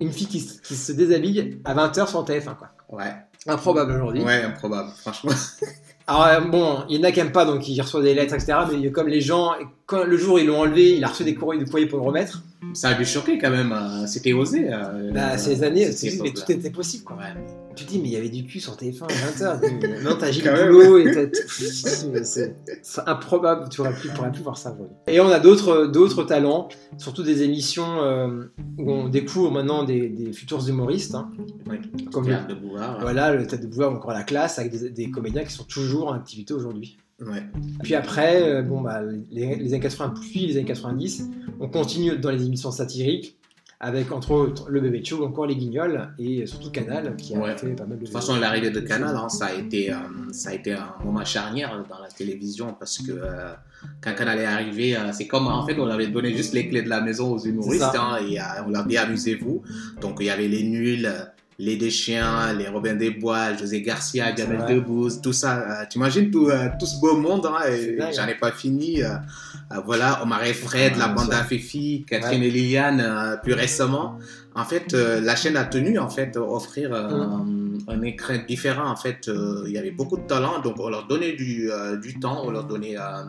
Une 0.00 0.10
fille 0.10 0.26
qui, 0.26 0.40
se- 0.40 0.60
qui 0.60 0.74
se 0.74 0.92
déshabille 0.92 1.60
à 1.64 1.74
20h 1.74 2.08
sur 2.08 2.24
TF1. 2.24 2.54
Quoi. 2.56 2.68
Ouais, 2.90 3.12
Improbable 3.46 3.92
aujourd'hui. 3.92 4.22
ouais, 4.22 4.42
improbable, 4.42 4.90
franchement. 5.00 5.30
Alors 6.06 6.26
euh, 6.26 6.40
bon, 6.40 6.78
il 6.90 6.98
y 6.98 7.00
en 7.00 7.04
a 7.04 7.12
qui 7.12 7.20
aiment 7.20 7.32
pas, 7.32 7.46
donc 7.46 7.66
ils 7.68 7.80
reçoivent 7.80 8.02
des 8.02 8.12
lettres, 8.14 8.34
etc. 8.34 8.58
Mais 8.70 8.90
comme 8.90 9.08
les 9.08 9.22
gens, 9.22 9.52
quand 9.86 10.04
le 10.04 10.16
jour 10.16 10.38
ils 10.40 10.46
l'ont 10.46 10.60
enlevé, 10.60 10.96
il 10.96 11.04
a 11.04 11.08
reçu 11.08 11.24
des 11.24 11.34
courriers, 11.34 11.64
courriers 11.64 11.86
pour 11.86 11.98
le 11.98 12.04
remettre. 12.06 12.42
Ça 12.72 12.88
a 12.88 12.94
dû 12.94 13.04
choquer 13.04 13.38
quand 13.38 13.50
même. 13.50 13.72
euh, 13.72 14.06
C'était 14.06 14.32
osé. 14.32 14.72
euh, 14.72 15.10
Bah, 15.12 15.36
ces 15.36 15.62
années, 15.62 15.92
cette 15.92 16.22
mais 16.22 16.30
tout 16.32 16.50
était 16.50 16.70
possible. 16.70 17.04
Quoi. 17.04 17.16
Ouais. 17.16 17.34
Tu 17.76 17.84
te 17.84 17.90
dis, 17.90 17.98
mais 18.00 18.08
il 18.08 18.12
y 18.12 18.16
avait 18.16 18.28
du 18.30 18.44
cul 18.44 18.60
sur 18.60 18.74
TF1 18.74 19.02
à 19.04 19.56
20h. 19.58 20.02
non, 20.02 20.16
t'as 20.18 20.30
Gilles 20.32 20.44
Quand 20.44 20.52
même. 20.52 20.70
Boulot 20.70 20.98
et 20.98 21.30
C'est 22.82 23.00
improbable, 23.06 23.68
tu 23.68 23.82
plus, 23.82 24.08
pourrais 24.10 24.32
plus 24.32 24.42
voir 24.42 24.56
ça. 24.56 24.76
Et 25.06 25.20
on 25.20 25.28
a 25.28 25.40
d'autres 25.40 25.86
d'autres 25.86 26.24
talents, 26.24 26.68
surtout 26.98 27.22
des 27.22 27.42
émissions 27.42 28.00
euh, 28.02 28.44
où 28.78 28.90
on 28.90 29.08
découvre 29.08 29.50
maintenant 29.50 29.84
des, 29.84 30.08
des 30.08 30.32
futurs 30.32 30.66
humoristes. 30.68 31.14
hein. 31.14 31.30
Ouais. 31.68 31.80
Comme 32.12 32.28
le, 32.28 32.36
de 32.48 32.54
Bouvard. 32.54 32.98
voilà, 33.00 33.34
le 33.34 33.46
Tête 33.46 33.60
de 33.62 33.66
Bouvard 33.66 33.92
ou 33.92 33.96
encore 33.96 34.12
la 34.12 34.22
classe, 34.22 34.58
avec 34.58 34.72
des, 34.72 34.90
des 34.90 35.10
comédiens 35.10 35.44
qui 35.44 35.52
sont 35.52 35.64
toujours 35.64 36.08
en 36.08 36.12
activité 36.14 36.54
aujourd'hui. 36.54 36.96
Ouais. 37.20 37.42
Puis 37.82 37.94
après, 37.94 38.42
euh, 38.42 38.62
bon, 38.62 38.80
bah, 38.80 39.00
les, 39.30 39.56
les 39.56 39.72
années 39.72 39.80
80 39.80 40.14
puis 40.20 40.46
les 40.46 40.56
années 40.56 40.66
90, 40.66 41.28
on 41.60 41.68
continue 41.68 42.16
dans 42.18 42.30
les 42.30 42.44
émissions 42.44 42.70
satiriques 42.70 43.38
avec 43.80 44.12
entre 44.12 44.30
autres 44.30 44.70
le 44.70 44.80
bébé 44.80 45.04
show 45.04 45.24
encore 45.24 45.46
les 45.46 45.56
guignols 45.56 46.08
et 46.18 46.46
surtout 46.46 46.70
Canal 46.70 47.16
qui 47.16 47.34
a 47.34 47.38
Ouais. 47.38 47.56
fait 47.58 47.68
pas 47.74 47.84
mal 47.84 47.96
de 47.98 48.00
De 48.00 48.06
toute 48.06 48.12
façon, 48.14 48.36
l'arrivée 48.36 48.70
de 48.70 48.80
Canal, 48.80 49.14
hein, 49.14 49.28
ça, 49.28 49.46
a 49.46 49.52
été, 49.54 49.92
euh, 49.92 49.96
ça 50.32 50.50
a 50.50 50.54
été 50.54 50.72
un 50.72 50.94
moment 51.04 51.24
charnière 51.24 51.84
dans 51.88 51.98
la 52.00 52.08
télévision 52.08 52.74
parce 52.78 52.98
que 52.98 53.12
euh, 53.12 53.52
quand 54.00 54.14
Canal 54.14 54.38
est 54.38 54.44
arrivé, 54.46 54.96
c'est 55.12 55.26
comme 55.26 55.46
en 55.48 55.66
fait, 55.66 55.78
on 55.78 55.86
avait 55.88 56.06
donné 56.06 56.34
juste 56.34 56.54
les 56.54 56.68
clés 56.68 56.82
de 56.82 56.88
la 56.88 57.00
maison 57.02 57.32
aux 57.32 57.38
humoristes 57.38 57.84
hein, 57.94 58.16
et 58.26 58.38
on 58.66 58.70
leur 58.70 58.86
dit 58.86 58.96
amusez-vous. 58.96 59.62
Donc 60.00 60.16
il 60.20 60.26
y 60.26 60.30
avait 60.30 60.48
les 60.48 60.62
nuls, 60.62 61.08
les 61.58 61.76
Deschiens, 61.76 62.52
les 62.52 62.68
Robin 62.68 62.94
des 62.94 63.10
Bois, 63.10 63.54
José 63.54 63.80
Garcia, 63.82 64.34
Jamel. 64.34 64.64
Debbouze, 64.68 65.20
tout 65.20 65.32
ça. 65.32 65.58
euh, 65.82 65.84
T'imagines 65.88 66.30
tout, 66.30 66.48
euh, 66.48 66.68
tout 66.78 66.86
ce 66.86 66.98
beau 67.00 67.16
monde, 67.16 67.46
hein, 67.46 67.58
j'en 68.12 68.22
hein. 68.22 68.28
ai 68.28 68.34
pas 68.34 68.50
fini. 68.52 69.02
euh, 69.02 69.10
euh, 69.72 69.80
voilà, 69.86 70.22
Omar 70.22 70.44
et 70.44 70.52
Fred, 70.52 70.96
la 70.96 71.08
Ouais, 71.08 71.14
bande 71.14 71.32
à 71.32 71.42
Fifi, 71.44 72.04
Catherine 72.08 72.42
et 72.42 72.50
Liliane, 72.50 73.00
euh, 73.00 73.36
plus 73.36 73.54
récemment. 73.54 74.18
En 74.54 74.64
fait, 74.64 74.94
euh, 74.94 75.20
la 75.20 75.34
chaîne 75.36 75.56
a 75.56 75.64
tenu 75.64 75.98
en 75.98 76.08
fait 76.10 76.36
offrir 76.36 76.92
euh, 76.92 77.08
Mm. 77.08 77.78
un, 77.88 77.94
un 77.94 78.02
écran 78.02 78.34
différent. 78.46 78.88
En 78.90 78.96
fait, 78.96 79.28
euh, 79.28 79.64
il 79.66 79.72
y 79.72 79.78
avait 79.78 79.90
beaucoup 79.90 80.16
de 80.16 80.26
talent, 80.26 80.60
donc 80.60 80.74
on 80.78 80.88
leur 80.90 81.06
donnait 81.06 81.32
du, 81.32 81.70
euh, 81.70 81.96
du 81.96 82.18
temps, 82.20 82.42
on 82.44 82.50
leur 82.50 82.64
donnait 82.64 82.96
euh, 82.98 83.24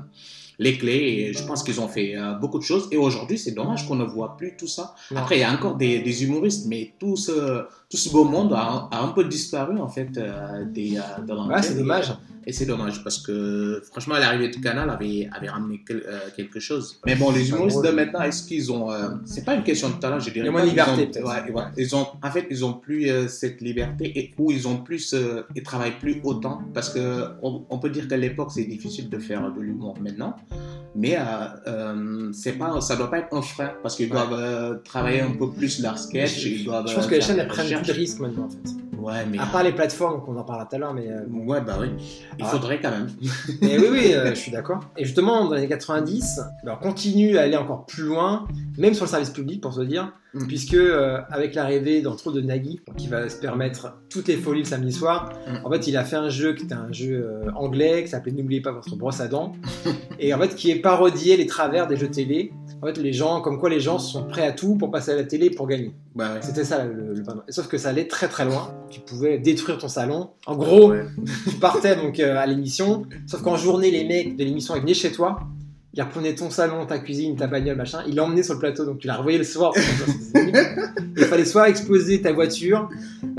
les 0.60 0.78
clés, 0.78 1.28
et 1.30 1.34
je 1.34 1.44
pense 1.44 1.64
qu'ils 1.64 1.80
ont 1.82 1.88
fait 1.88 2.16
euh, 2.16 2.34
beaucoup 2.34 2.60
de 2.60 2.64
choses. 2.64 2.88
Et 2.92 2.98
aujourd'hui, 2.98 3.38
c'est 3.38 3.52
dommage 3.52 3.88
qu'on 3.88 3.96
ne 3.96 4.06
voit 4.06 4.38
plus 4.38 4.56
tout 4.58 4.68
ça. 4.68 4.96
Après, 5.16 5.38
il 5.38 5.42
y 5.42 5.44
a 5.44 5.52
encore 5.52 5.76
des, 5.76 6.00
des 6.00 6.24
humoristes, 6.24 6.66
mais 6.68 6.94
tout 7.00 7.18
ce, 7.18 7.64
tout 7.90 7.98
ce 7.98 8.10
beau 8.10 8.24
monde 8.24 8.54
a, 8.54 8.88
a 8.92 9.02
un 9.02 9.10
peu 9.10 9.26
disparu 9.26 9.80
en 9.80 9.88
fait 9.88 10.18
euh, 10.18 10.66
des, 10.66 10.98
euh, 10.98 11.22
de. 11.22 11.34
Ouais, 11.34 11.62
c'est 11.62 11.76
dommage. 11.78 12.14
Et 12.48 12.54
c'est 12.54 12.66
dommage 12.68 13.04
parce 13.04 13.18
que 13.18 13.82
franchement, 13.92 14.16
l'arrivée 14.20 14.50
du 14.50 14.62
canal 14.62 14.88
avait, 14.90 15.28
avait 15.36 15.50
ramené 15.50 15.82
quel- 15.88 16.04
euh, 16.08 16.20
quelque 16.36 16.60
chose. 16.60 17.00
Mais 17.06 17.16
bon, 17.16 17.32
les 17.32 17.50
humoristes 17.50 17.84
de 17.84 17.90
maintenant, 17.90 18.22
est-ce 18.22 18.48
qu'ils 18.48 18.72
ont. 18.72 18.92
euh, 18.92 19.10
c'est 19.26 19.44
pas 19.44 19.56
une 19.56 19.64
question 19.64 19.90
de 19.90 19.96
talent, 19.96 20.20
je 20.20 20.30
dirais. 20.30 20.42
Il 20.42 20.46
y 20.46 20.50
a 20.50 20.52
moins 20.52 20.62
pas 20.62 20.66
de 20.68 20.70
liberté, 20.72 20.92
ont- 20.92 21.08
peut-être. 21.12 21.26
ouais, 21.48 21.52
ouais. 21.52 21.64
Ils 21.78 21.96
ont, 21.96 22.06
en 22.22 22.32
fait, 22.32 22.46
ils 22.52 22.64
ont 22.64 22.74
plus 22.74 23.10
euh, 23.10 23.28
cette 23.28 23.62
liberté 23.62 24.12
et 24.20 24.32
où 24.38 24.52
ils 24.52 24.68
ont 24.68 24.78
plus. 24.78 25.14
euh, 25.16 25.42
ils 25.56 25.64
travaillent 25.64 25.98
plus 26.00 26.22
autant 26.24 26.62
parce 26.74 26.90
que 26.90 27.24
on, 27.42 27.64
on 27.70 27.80
peut 27.80 27.90
dire 27.90 28.08
qu'à 28.08 28.18
l'époque, 28.18 28.52
c'est 28.54 28.66
difficile 28.66 29.10
de 29.10 29.18
faire 29.18 29.52
de 29.52 29.62
l'humour 29.62 29.96
maintenant. 30.00 30.36
Mais 30.98 31.18
euh, 31.18 31.22
euh, 31.68 32.32
c'est 32.32 32.54
pas, 32.54 32.80
ça 32.80 32.96
doit 32.96 33.10
pas 33.10 33.20
être 33.20 33.34
un 33.36 33.42
frein 33.42 33.72
parce 33.82 33.96
qu'ils 33.96 34.06
Ouais. 34.06 34.12
doivent 34.12 34.34
euh, 34.40 34.76
travailler 34.86 35.22
un 35.22 35.32
peu 35.32 35.52
plus 35.52 35.82
leur 35.82 35.98
sketch. 35.98 36.46
Ils 36.46 36.64
doivent, 36.64 36.88
Je 36.88 36.94
pense 36.96 37.06
euh, 37.06 37.10
que 37.10 37.16
les 37.16 37.22
chaînes 37.22 37.46
prennent 37.48 37.68
plus 37.82 37.88
de 37.88 37.92
risques 37.94 38.20
maintenant 38.20 38.46
en 38.46 38.50
fait. 38.50 38.75
Ouais, 39.06 39.26
mais. 39.30 39.38
À 39.38 39.46
part 39.46 39.64
les 39.64 39.72
plateformes 39.72 40.22
qu'on 40.24 40.36
en 40.36 40.44
parlera 40.44 40.66
tout 40.66 40.76
à 40.76 40.80
l'heure, 40.80 40.94
mais, 40.94 41.08
euh, 41.10 41.22
Ouais, 41.46 41.62
bah 41.62 41.78
oui. 41.80 41.90
Il 42.40 42.44
Ah. 42.46 42.48
faudrait 42.48 42.80
quand 42.82 42.90
même. 42.92 43.08
mais 43.62 43.78
oui, 43.78 43.88
oui, 43.92 44.14
euh, 44.14 44.30
je 44.30 44.36
suis 44.36 44.52
d'accord. 44.52 44.80
Et 44.98 45.06
justement, 45.06 45.46
dans 45.46 45.52
les 45.54 45.60
années 45.60 45.68
90, 45.68 46.40
bah, 46.64 46.78
on 46.82 46.84
continue 46.84 47.38
à 47.38 47.42
aller 47.42 47.56
encore 47.58 47.86
plus 47.86 48.04
loin, 48.04 48.48
même 48.78 48.94
sur 48.94 49.06
le 49.06 49.10
service 49.10 49.30
public 49.30 49.62
pour 49.62 49.74
se 49.74 49.82
dire, 49.82 50.12
Mm. 50.34 50.48
puisque 50.48 50.74
euh, 50.74 51.20
avec 51.30 51.56
l'arrivée 51.56 52.02
d'entre 52.02 52.28
autres 52.28 52.36
de 52.36 52.42
Nagui, 52.42 52.82
qui 52.98 53.08
va 53.08 53.30
se 53.30 53.38
permettre 53.40 53.96
toutes 54.10 54.28
les 54.28 54.36
folies 54.36 54.60
le 54.64 54.66
samedi 54.66 54.92
soir, 54.92 55.30
Mm. 55.48 55.66
en 55.66 55.72
fait, 55.72 55.88
il 55.88 55.96
a 55.96 56.04
fait 56.04 56.18
un 56.18 56.28
jeu 56.30 56.54
qui 56.54 56.64
était 56.64 56.74
un 56.74 56.92
jeu 56.92 57.42
anglais 57.56 58.04
qui 58.04 58.10
s'appelait 58.10 58.34
N'oubliez 58.34 58.60
pas 58.62 58.72
votre 58.74 58.96
brosse 58.98 59.22
à 59.22 59.28
dents, 59.28 59.54
et 60.20 60.34
en 60.34 60.40
fait, 60.40 60.56
qui 60.56 60.72
est 60.72 60.76
parodié 60.82 61.38
les 61.38 61.46
travers 61.46 61.88
des 61.88 61.96
jeux 61.96 62.10
télé. 62.10 62.52
En 62.82 62.88
fait, 62.88 62.98
les 62.98 63.14
gens, 63.14 63.40
comme 63.42 63.60
quoi 63.60 63.70
les 63.70 63.80
gens 63.80 63.98
sont 64.00 64.24
prêts 64.26 64.46
à 64.46 64.52
tout 64.52 64.76
pour 64.76 64.92
passer 64.92 65.12
à 65.12 65.16
la 65.16 65.24
télé 65.24 65.50
pour 65.50 65.68
gagner. 65.68 65.94
Bah 66.16 66.34
ouais. 66.34 66.40
C'était 66.42 66.64
ça 66.64 66.86
le, 66.86 67.14
le 67.14 67.24
Père 67.24 67.36
Noël. 67.36 67.46
Sauf 67.50 67.68
que 67.68 67.78
ça 67.78 67.90
allait 67.90 68.08
très 68.08 68.28
très 68.30 68.46
loin. 68.46 68.74
Tu 68.90 69.02
pouvais 69.02 69.38
détruire 69.38 69.78
ton 69.78 69.90
salon. 69.90 70.30
En 70.46 70.56
gros, 70.56 70.92
Ouais. 70.92 71.06
tu 71.50 71.56
partais 71.58 71.96
donc 71.98 72.20
euh, 72.20 72.38
à 72.38 72.46
l'émission. 72.46 73.06
Sauf 73.28 73.42
qu'en 73.42 73.58
journée, 73.58 73.92
les 73.92 74.06
mecs 74.06 74.38
de 74.38 74.44
l'émission 74.46 74.76
venaient 74.76 74.94
chez 74.94 75.12
toi. 75.12 75.40
Ils 75.98 76.02
reprenaient 76.02 76.36
ton 76.36 76.50
salon, 76.50 76.86
ta 76.86 77.00
cuisine, 77.00 77.36
ta 77.38 77.48
bagnole, 77.48 77.78
machin. 77.78 78.00
Ils 78.08 78.16
l'emmenaient 78.16 78.44
sur 78.44 78.54
le 78.56 78.60
plateau. 78.60 78.86
Donc 78.86 79.00
tu 79.00 79.08
la 79.08 79.16
revoyais 79.16 79.38
le 79.38 79.44
soir. 79.46 79.72
Il 81.18 81.24
fallait 81.24 81.46
soit 81.46 81.70
exploser 81.70 82.22
ta 82.22 82.34
voiture, 82.34 82.90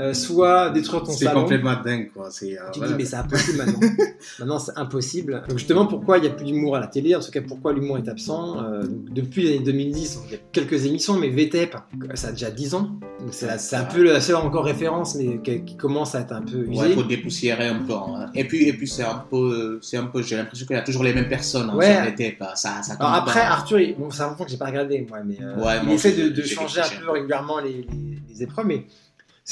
euh, 0.01 0.13
soit 0.13 0.71
détruire 0.71 1.03
ton 1.03 1.11
C'est 1.11 1.25
salon. 1.25 1.41
complètement 1.41 1.75
dingue, 1.83 2.09
quoi. 2.11 2.29
C'est, 2.31 2.57
euh, 2.57 2.61
Tu 2.73 2.79
voilà. 2.79 2.93
dis, 2.93 2.97
mais 3.03 3.05
c'est 3.07 3.15
impossible 3.17 3.57
maintenant. 3.59 3.79
maintenant, 4.39 4.59
c'est 4.59 4.71
impossible. 4.75 5.43
Donc, 5.47 5.57
justement, 5.59 5.85
pourquoi 5.85 6.17
il 6.17 6.21
n'y 6.21 6.27
a 6.27 6.31
plus 6.31 6.45
d'humour 6.45 6.75
à 6.75 6.79
la 6.79 6.87
télé? 6.87 7.15
En 7.15 7.19
tout 7.19 7.29
cas, 7.31 7.41
pourquoi 7.47 7.73
l'humour 7.73 7.97
est 7.99 8.09
absent? 8.09 8.63
Euh, 8.63 8.83
Depuis 9.11 9.43
les 9.43 9.49
années 9.55 9.63
2010, 9.65 10.19
il 10.25 10.31
y 10.31 10.35
a 10.35 10.39
quelques 10.51 10.85
émissions, 10.85 11.17
mais 11.19 11.29
VTEP, 11.29 11.75
ça 12.15 12.29
a 12.29 12.31
déjà 12.31 12.49
10 12.49 12.73
ans. 12.73 12.89
C'est 13.31 13.47
c'est 13.59 13.75
un 13.75 13.83
peu 13.85 14.03
la 14.03 14.21
seule 14.21 14.35
encore 14.37 14.65
référence, 14.65 15.15
mais 15.15 15.39
qui, 15.43 15.63
qui 15.63 15.77
commence 15.77 16.15
à 16.15 16.21
être 16.21 16.33
un 16.33 16.41
peu 16.41 16.57
usée. 16.67 16.79
Ouais, 16.81 16.93
faut 16.93 17.03
dépoussiérer 17.03 17.67
un 17.67 17.79
peu. 17.79 17.93
hein. 17.93 18.25
Et 18.35 18.43
puis, 18.45 18.67
et 18.67 18.73
puis 18.73 18.87
c'est 18.87 19.03
un 19.03 19.23
peu, 19.29 19.79
c'est 19.81 19.97
un 19.97 20.05
peu, 20.05 20.21
j'ai 20.23 20.35
l'impression 20.37 20.65
qu'il 20.65 20.75
y 20.75 20.79
a 20.79 20.83
toujours 20.83 21.03
les 21.03 21.13
mêmes 21.13 21.27
personnes. 21.29 21.69
Hein, 21.71 21.75
Ouais. 21.77 21.93
sur 21.93 22.05
les 22.05 22.15
Ça, 22.55 22.81
ça 22.83 22.93
Alors 22.99 23.13
après, 23.13 23.39
pas. 23.41 23.47
Arthur, 23.47 23.79
il- 23.79 23.95
bon, 23.95 24.09
c'est 24.11 24.21
un 24.21 24.29
moment 24.31 24.43
que 24.45 24.49
j'ai 24.51 24.57
pas 24.57 24.65
regardé, 24.65 25.05
moi, 25.09 25.19
mais 25.25 25.37
euh, 25.41 25.55
Ouais, 25.63 25.79
il 25.83 25.91
essaie 25.91 26.11
de, 26.13 26.41
changer 26.43 26.81
un 26.81 27.01
peu 27.03 27.11
régulièrement 27.11 27.59
les, 27.59 27.85
les- 27.91 28.19
les 28.29 28.43
épreuves, 28.43 28.65
mais 28.65 28.85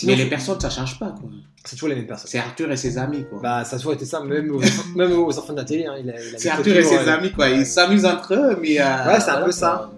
Mais 0.04 0.16
les 0.16 0.26
personnes, 0.26 0.60
ça 0.60 0.70
change 0.70 1.00
pas, 1.00 1.10
quoi. 1.12 1.30
c'est 1.64 1.76
toujours 1.76 1.90
les 1.90 1.96
mêmes 1.96 2.08
personnes. 2.08 2.30
C'est 2.30 2.40
Arthur 2.40 2.72
et 2.72 2.78
ses 2.78 2.98
amis, 2.98 3.26
quoi. 3.30 3.40
Bah, 3.42 3.64
ça 3.64 3.76
a 3.76 3.80
toujours 3.80 3.94
été 3.94 4.06
ça, 4.06 4.20
même 4.22 4.52
aux, 4.52 4.62
même 4.96 5.12
aux 5.14 5.38
enfants 5.40 5.54
de 5.54 5.58
la 5.60 5.64
télé. 5.66 5.86
hein, 5.86 5.96
c'est 6.38 6.50
Arthur 6.50 6.76
et 6.78 6.84
ses 6.84 6.98
euh, 6.98 7.14
amis, 7.14 7.32
quoi. 7.32 7.50
Ils 7.50 7.66
s'amusent 7.66 8.06
entre 8.06 8.34
eux, 8.34 8.58
mais. 8.62 8.80
euh, 8.80 9.08
Ouais, 9.08 9.20
c'est 9.20 9.32
un 9.32 9.42
peu 9.42 9.52
ça. 9.52 9.90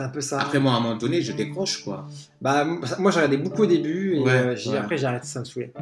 C'est 0.00 0.06
un 0.06 0.08
peu 0.08 0.20
ça. 0.22 0.40
Après, 0.40 0.58
moi, 0.58 0.72
à 0.72 0.76
un 0.76 0.80
moment 0.80 0.96
donné, 0.96 1.20
je 1.20 1.32
décroche, 1.32 1.84
quoi. 1.84 2.06
Bah, 2.40 2.64
moi, 2.64 3.10
j'ai 3.10 3.16
regardé 3.18 3.36
beaucoup 3.36 3.62
au 3.64 3.66
début 3.66 4.14
et 4.16 4.20
Ouais, 4.20 4.30
euh, 4.32 4.54
ouais. 4.70 4.78
après, 4.78 4.96
j'ai 4.96 5.04
arrêté, 5.06 5.26
ça 5.26 5.40
me 5.40 5.44
saoulait. 5.44 5.72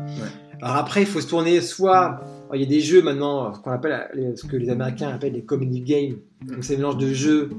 Alors 0.61 0.75
après, 0.77 1.03
il 1.03 1.07
faut 1.07 1.21
se 1.21 1.29
tourner 1.29 1.61
soit. 1.61 2.05
alors, 2.05 2.55
Il 2.55 2.61
y 2.63 2.65
a 2.65 2.67
des 2.69 2.81
jeux 2.81 3.01
maintenant, 3.01 3.53
qu'on 3.53 3.71
appelle 3.71 4.09
ce 4.37 4.45
que 4.47 4.57
les 4.57 4.71
Américains 4.71 5.11
appellent 5.11 5.35
les 5.35 5.45
comedy 5.45 5.83
games. 5.83 6.17
Donc, 6.43 6.65
c'est 6.65 6.75
un 6.75 6.79
mélange 6.79 6.97
de 6.97 7.13
jeux 7.13 7.51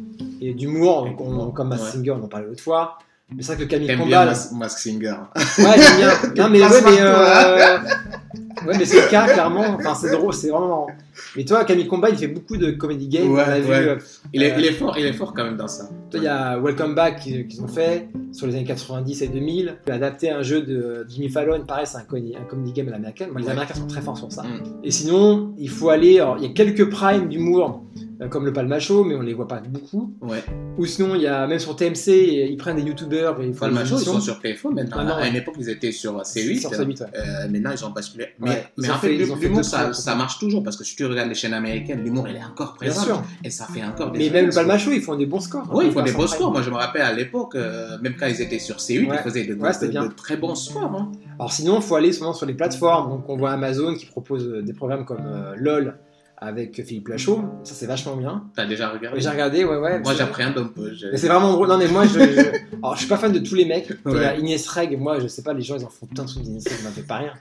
et 0.42 0.54
d'humour, 0.54 1.08
comme 1.56 1.70
Mask 1.70 1.84
Ouais. 1.86 1.90
Singer, 1.92 2.12
on 2.12 2.24
en 2.24 2.28
parlait 2.28 2.48
l'autre 2.48 2.62
fois. 2.64 2.98
Mais 3.34 3.42
c'est 3.44 3.54
vrai 3.56 3.58
que 3.58 3.62
le 3.62 3.68
Camille 3.70 3.88
Combat. 3.96 4.06
bien 4.06 4.26
là- 4.26 4.32
Mas- 4.32 4.52
Mask 4.54 4.80
Singer. 4.80 5.14
Ouais, 5.60 5.76
j'aime 5.78 5.98
bien. 5.98 6.12
Non, 6.44 6.50
mais, 6.50 6.62
ouais, 6.62 7.02
euh, 7.02 7.78
ouais, 8.68 8.78
mais 8.78 8.86
c'est 8.86 9.02
le 9.06 9.10
cas, 9.10 9.26
clairement. 9.28 9.66
Enfin, 9.80 9.96
c'est 9.96 10.12
drôle, 10.12 10.34
c'est 10.34 10.50
vraiment. 10.50 10.88
Mais 11.36 11.44
toi, 11.46 11.64
Camille 11.66 11.88
Combat, 11.88 12.10
il 12.10 12.18
fait 12.18 12.28
beaucoup 12.28 12.58
de 12.58 12.72
comedy 12.72 13.08
games. 13.08 13.32
Ouais, 13.32 13.44
on 13.46 13.52
a 13.52 13.60
vu, 13.60 13.70
ouais. 13.70 13.76
euh, 13.90 13.96
Il 14.34 14.42
est, 14.44 14.52
Euh, 14.54 14.56
il 14.60 14.66
est 14.66 14.72
fort, 14.72 14.96
il 14.98 15.06
est 15.06 15.14
fort 15.14 15.34
quand 15.34 15.44
même 15.44 15.58
dans 15.58 15.68
ça. 15.68 15.86
toi, 16.10 16.20
il 16.20 16.24
y 16.24 16.28
a 16.28 16.58
Welcome 16.60 16.96
Back 16.96 17.20
qu'ils 17.20 17.62
ont 17.62 17.68
fait 17.68 18.08
sur 18.32 18.48
les 18.48 18.56
années 18.56 18.64
90 18.66 19.22
et 19.22 19.28
2000. 19.28 19.78
Tu 19.86 19.92
as 19.92 19.96
adapté 19.96 20.32
un 20.32 20.42
jeu 20.44 20.62
de 20.62 21.06
Jimmy 21.10 21.30
Fallon, 21.30 21.64
pareil, 21.66 21.86
c'est 21.88 21.98
un, 21.98 22.02
comedy- 22.04 22.36
un 22.36 22.44
comedy 22.46 22.72
game 22.72 22.88
à 22.88 22.92
l'américaine. 22.92 23.30
Moi, 23.32 23.42
les. 23.42 23.50
Américains 23.50 23.74
sont 23.76 23.88
très 23.88 24.02
forts 24.02 24.18
sur 24.18 24.32
ça. 24.32 24.44
Mm. 24.44 24.64
Et 24.84 24.92
sinon, 24.92 25.54
il 25.58 25.70
faut 25.70 25.90
aller. 25.90 26.20
alors, 26.20 26.38
il 26.38 26.44
y 26.44 26.48
a 26.48 26.54
quelques 26.54 26.90
primes 26.90 27.28
d'humour, 27.28 27.84
comme 28.28 28.46
le 28.46 28.52
Palmacho, 28.52 29.04
mais 29.06 29.16
on 29.16 29.22
les 29.22 29.34
voit 29.34 29.48
pas 29.48 29.62
beaucoup. 29.62 30.14
Ouais. 30.22 30.44
Ou 30.78 30.86
sinon, 30.86 31.16
il 31.16 31.22
y 31.22 31.28
a 31.28 31.48
même 31.48 31.60
sur 31.60 31.76
TMC, 31.76 32.48
ils 32.50 32.58
prennent 32.58 32.76
des 32.76 32.82
youtubeurs 32.84 33.40
et 33.42 33.46
ils 33.48 33.54
font 33.54 33.66
Enfin, 33.66 33.68
le 33.68 33.74
des 33.74 33.80
macho, 33.80 33.98
ils 34.00 34.04
sont 34.06 34.20
sur 34.20 34.40
TF1 34.40 34.74
maintenant. 34.74 34.98
Maintenant, 34.98 35.16
à 35.18 35.22
ouais. 35.22 35.30
une 35.30 35.36
époque, 35.36 35.56
ils 35.60 35.70
étaient 35.70 35.92
sur 35.92 36.18
C8. 36.22 36.60
Sur 36.60 36.72
C8, 36.72 37.02
ouais. 37.02 37.08
Euh, 37.16 37.48
maintenant, 37.50 37.72
ils 37.72 37.86
ont 37.86 37.92
basculé. 37.92 38.28
Mais, 38.40 38.50
Ouais, 38.50 38.66
mais 38.78 38.90
en 38.90 38.98
fait, 38.98 39.16
l'humour, 39.16 39.64
ça, 39.64 39.94
ça 39.94 40.16
marche 40.16 40.40
toujours 40.40 40.64
parce 40.64 40.76
que 40.76 40.84
si 40.84 40.96
tu 40.96 41.06
regardes 41.06 41.30
les 41.30 41.36
chaînes 41.36 41.54
américaines, 41.54 42.04
l'humour, 42.04 42.28
il 42.28 42.36
est 42.36 42.44
encore 42.44 42.76
Bien 42.82 42.90
présent. 42.92 43.04
sûr. 43.06 43.24
Et 43.44 43.50
ça 43.50 43.66
fait 43.66 43.84
encore 43.84 44.12
des 44.12 44.20
Mais 44.20 44.30
même 44.30 44.48
le. 44.48 44.54
Palmacho, 44.54 44.92
ils 44.92 45.02
font 45.02 45.16
des 45.16 45.26
bons 45.26 45.40
scores. 45.40 45.70
Oui, 45.74 45.86
ils 45.88 45.92
font 45.92 46.02
des 46.02 46.12
prime. 46.12 46.28
scores. 46.28 46.52
Moi, 46.52 46.62
je 46.62 46.70
me 46.70 46.76
rappelle 46.76 47.04
à 47.04 47.14
l'époque, 47.14 47.56
euh, 47.56 47.98
même 48.02 48.16
quand 48.20 48.28
ils 48.28 48.42
étaient 48.42 48.60
sur 48.60 48.78
C8, 48.78 49.08
Ouais. 49.10 49.16
ils 49.18 49.24
faisaient 49.24 49.46
de, 49.46 49.54
bien. 49.90 50.08
très 50.10 50.36
bons 50.38 50.56
scores. 50.56 50.84
hein. 50.94 51.12
Alors 51.38 51.54
sinon, 51.54 51.78
il 51.78 51.82
faut 51.82 51.96
aller 51.96 52.12
souvent 52.12 52.34
sur 52.34 52.46
les 52.46 52.54
plateformes. 52.54 53.10
Donc 53.12 53.30
on 53.30 53.38
voit 53.38 53.52
Amazon 53.52 53.96
qui 53.96 54.06
propose 54.06 54.46
euh, 54.48 54.62
des 54.62 54.74
programmes 54.74 55.06
comme 55.06 55.24
euh, 55.26 55.54
LOL 55.58 55.98
avec 56.42 56.84
Philippe 56.86 57.08
Lachaud. 57.10 57.44
Ça, 57.64 57.74
c'est 57.76 57.86
vachement 57.86 58.16
bien. 58.16 58.46
T'as 58.56 58.66
déjà 58.66 58.90
regardé 58.90 59.20
J'ai 59.20 59.30
regardé, 59.30 59.64
ouais, 59.66 59.78
ouais. 59.78 60.00
Moi, 60.00 60.14
j'appréhende 60.14 60.58
un 60.58 60.66
peu. 60.68 60.94
je- 60.94 61.08
Mais 61.08 61.18
c'est 61.18 61.28
vraiment 61.28 61.52
drôle. 61.54 61.68
Non, 61.68 61.78
mais 61.78 61.88
moi, 61.88 62.06
je, 62.06 62.20
je- 62.20 62.78
Alors, 62.82 62.94
je 62.96 63.00
suis 63.00 63.08
pas 63.10 63.18
fan 63.18 63.32
de 63.34 63.40
tous 63.40 63.56
les 63.56 63.66
mecs. 63.66 63.90
Il 64.06 64.12
y 64.14 64.16
a 64.16 64.20
Ouais. 64.34 64.40
Inès 64.40 64.68
Reg, 64.68 64.98
moi, 64.98 65.20
je 65.20 65.28
sais 65.28 65.44
pas, 65.44 65.54
les 65.54 65.62
gens, 65.62 65.76
ils 65.78 65.84
en 65.86 65.90
font 65.90 66.06
plein 66.06 66.24
de 66.24 66.30
trucs 66.30 66.44
d'Inès 66.44 66.64
Reg, 66.68 66.78
ça 66.78 66.84
m'a 66.84 66.92
fait 66.92 67.02
pas 67.06 67.18
rire. 67.18 67.36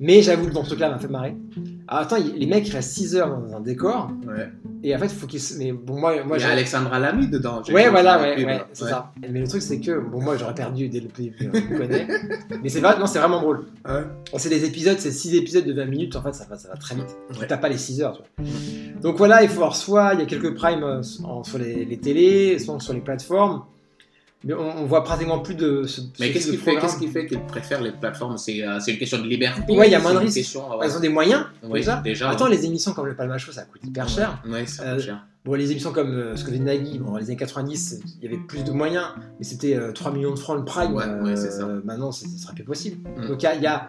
Mais 0.00 0.22
j'avoue 0.22 0.48
que 0.48 0.52
dans 0.52 0.62
ce 0.64 0.70
truc-là, 0.70 0.88
ça 0.88 0.94
m'a 0.94 0.98
fait 0.98 1.08
marrer. 1.08 1.36
Alors, 1.88 2.02
attends, 2.04 2.16
il- 2.16 2.34
les 2.38 2.46
mecs, 2.46 2.68
restent 2.68 2.92
6 2.92 3.14
heures 3.16 3.28
dans 3.28 3.56
un 3.56 3.60
décor. 3.60 4.10
Ouais. 4.26 4.48
Et 4.82 4.94
en 4.96 4.98
fait, 4.98 5.06
il 5.06 5.14
faut 5.14 5.26
qu'ils. 5.26 5.40
se- 5.40 5.58
Mais 5.58 5.72
bon, 5.72 5.98
moi, 6.00 6.24
moi 6.24 6.38
Il 6.38 6.40
y 6.40 6.44
a 6.44 6.46
j'ai- 6.48 6.52
Alexandra 6.52 6.98
Lamy 6.98 7.28
dedans. 7.28 7.62
j'ai 7.64 7.72
Ouais, 7.72 7.84
vu 7.84 7.90
voilà, 7.90 8.16
la 8.16 8.22
ouais, 8.22 8.34
pub. 8.36 8.46
ouais, 8.46 8.62
c'est 8.72 8.84
Ouais. 8.84 8.90
ça. 8.90 9.12
Mais 9.30 9.40
le 9.40 9.46
truc, 9.46 9.62
c'est 9.62 9.78
que, 9.80 10.00
bon, 10.00 10.20
moi, 10.20 10.36
j'aurais 10.36 10.54
perdu 10.54 10.88
dès 10.88 11.00
le 11.00 11.08
début, 11.08 11.48
me 11.48 11.78
connaît. 11.78 12.08
Mais 12.62 12.68
c'est 12.68 12.80
vrai, 12.80 12.98
non, 12.98 13.06
c'est 13.06 13.18
vraiment 13.18 13.40
drôle. 13.40 13.66
Ouais. 13.86 14.02
C'est 14.38 14.48
des 14.48 14.64
épisodes, 14.64 14.98
c'est 14.98 15.12
6 15.12 15.36
épisodes 15.36 15.64
de 15.64 15.72
20 15.72 15.84
minutes, 15.86 16.16
en 16.16 16.22
fait, 16.22 16.34
ça 16.34 16.46
va, 16.48 16.56
ça 16.56 16.68
va 16.68 16.76
très 16.76 16.94
vite. 16.94 17.16
Ouais. 17.40 17.46
T'as 17.46 17.58
pas 17.58 17.68
les 17.68 17.78
6 17.78 18.00
heures, 18.02 18.14
tu 18.36 18.42
vois. 18.42 18.50
Donc 19.02 19.16
voilà, 19.18 19.42
il 19.42 19.48
faut 19.48 19.60
avoir 19.60 19.76
soit, 19.76 20.14
il 20.14 20.20
y 20.20 20.22
a 20.22 20.26
quelques 20.26 20.54
primes 20.54 20.82
euh, 20.84 21.02
en- 21.24 21.44
sur 21.44 21.58
les, 21.58 21.84
les 21.84 21.98
télés, 21.98 22.58
soit 22.58 22.80
sur 22.80 22.92
les 22.92 23.00
plateformes. 23.00 23.62
Mais 24.44 24.54
on, 24.54 24.78
on 24.82 24.84
voit 24.86 25.04
pratiquement 25.04 25.38
plus 25.38 25.54
de 25.54 25.84
ce, 25.86 26.00
Mais 26.18 26.28
ce 26.28 26.32
qu'est-ce 26.32 26.98
qui 26.98 27.08
fait, 27.08 27.26
qu'ils 27.26 27.40
préfèrent 27.40 27.80
les 27.80 27.92
plateformes? 27.92 28.36
C'est 28.38 28.66
euh, 28.66 28.80
c'est 28.80 28.92
une 28.92 28.98
question 28.98 29.18
de 29.18 29.26
liberté. 29.28 29.72
Ouais, 29.76 29.88
il 29.88 29.92
y 29.92 29.94
a 29.94 30.00
moins 30.00 30.14
de 30.14 30.18
risques. 30.18 30.36
Ils 30.54 30.58
ont 30.96 31.00
des 31.00 31.08
moyens, 31.08 31.44
Oui, 31.62 31.80
déjà. 31.80 31.96
déjà. 32.02 32.30
Attends, 32.30 32.46
ouais. 32.46 32.56
les 32.56 32.66
émissions 32.66 32.92
comme 32.92 33.06
le 33.06 33.14
Palmacho, 33.14 33.52
ça 33.52 33.62
coûte 33.62 33.80
hyper 33.84 34.08
cher. 34.08 34.42
Ouais, 34.48 34.66
ça 34.66 34.82
Euh, 34.82 34.94
coûte 34.96 35.04
cher. 35.04 35.26
Bon, 35.44 35.54
les 35.54 35.70
émissions 35.72 35.92
comme 35.92 36.10
euh, 36.12 36.36
ce 36.36 36.44
que 36.44 36.50
faisait 36.50 36.62
Nagui, 36.62 36.98
bon, 37.00 37.16
les 37.16 37.24
années 37.24 37.36
90, 37.36 38.00
il 38.20 38.24
y 38.24 38.28
avait 38.32 38.40
plus 38.46 38.62
de 38.64 38.70
moyens, 38.70 39.06
mais 39.38 39.44
c'était 39.44 39.74
euh, 39.76 39.90
3 39.92 40.12
millions 40.12 40.30
de 40.32 40.38
francs 40.38 40.56
le 40.56 40.64
prime. 40.64 40.94
Ouais, 40.94 41.04
ouais, 41.22 41.36
c'est 41.36 41.50
ça. 41.50 41.64
euh, 41.64 41.80
Maintenant, 41.84 42.12
ce 42.12 42.26
ne 42.26 42.30
sera 42.38 42.52
plus 42.52 42.62
possible. 42.64 42.98
Mm. 43.18 43.26
Donc, 43.28 43.42
il 43.42 43.46
y 43.46 43.48
a, 43.48 43.54
y 43.56 43.66
a- 43.66 43.88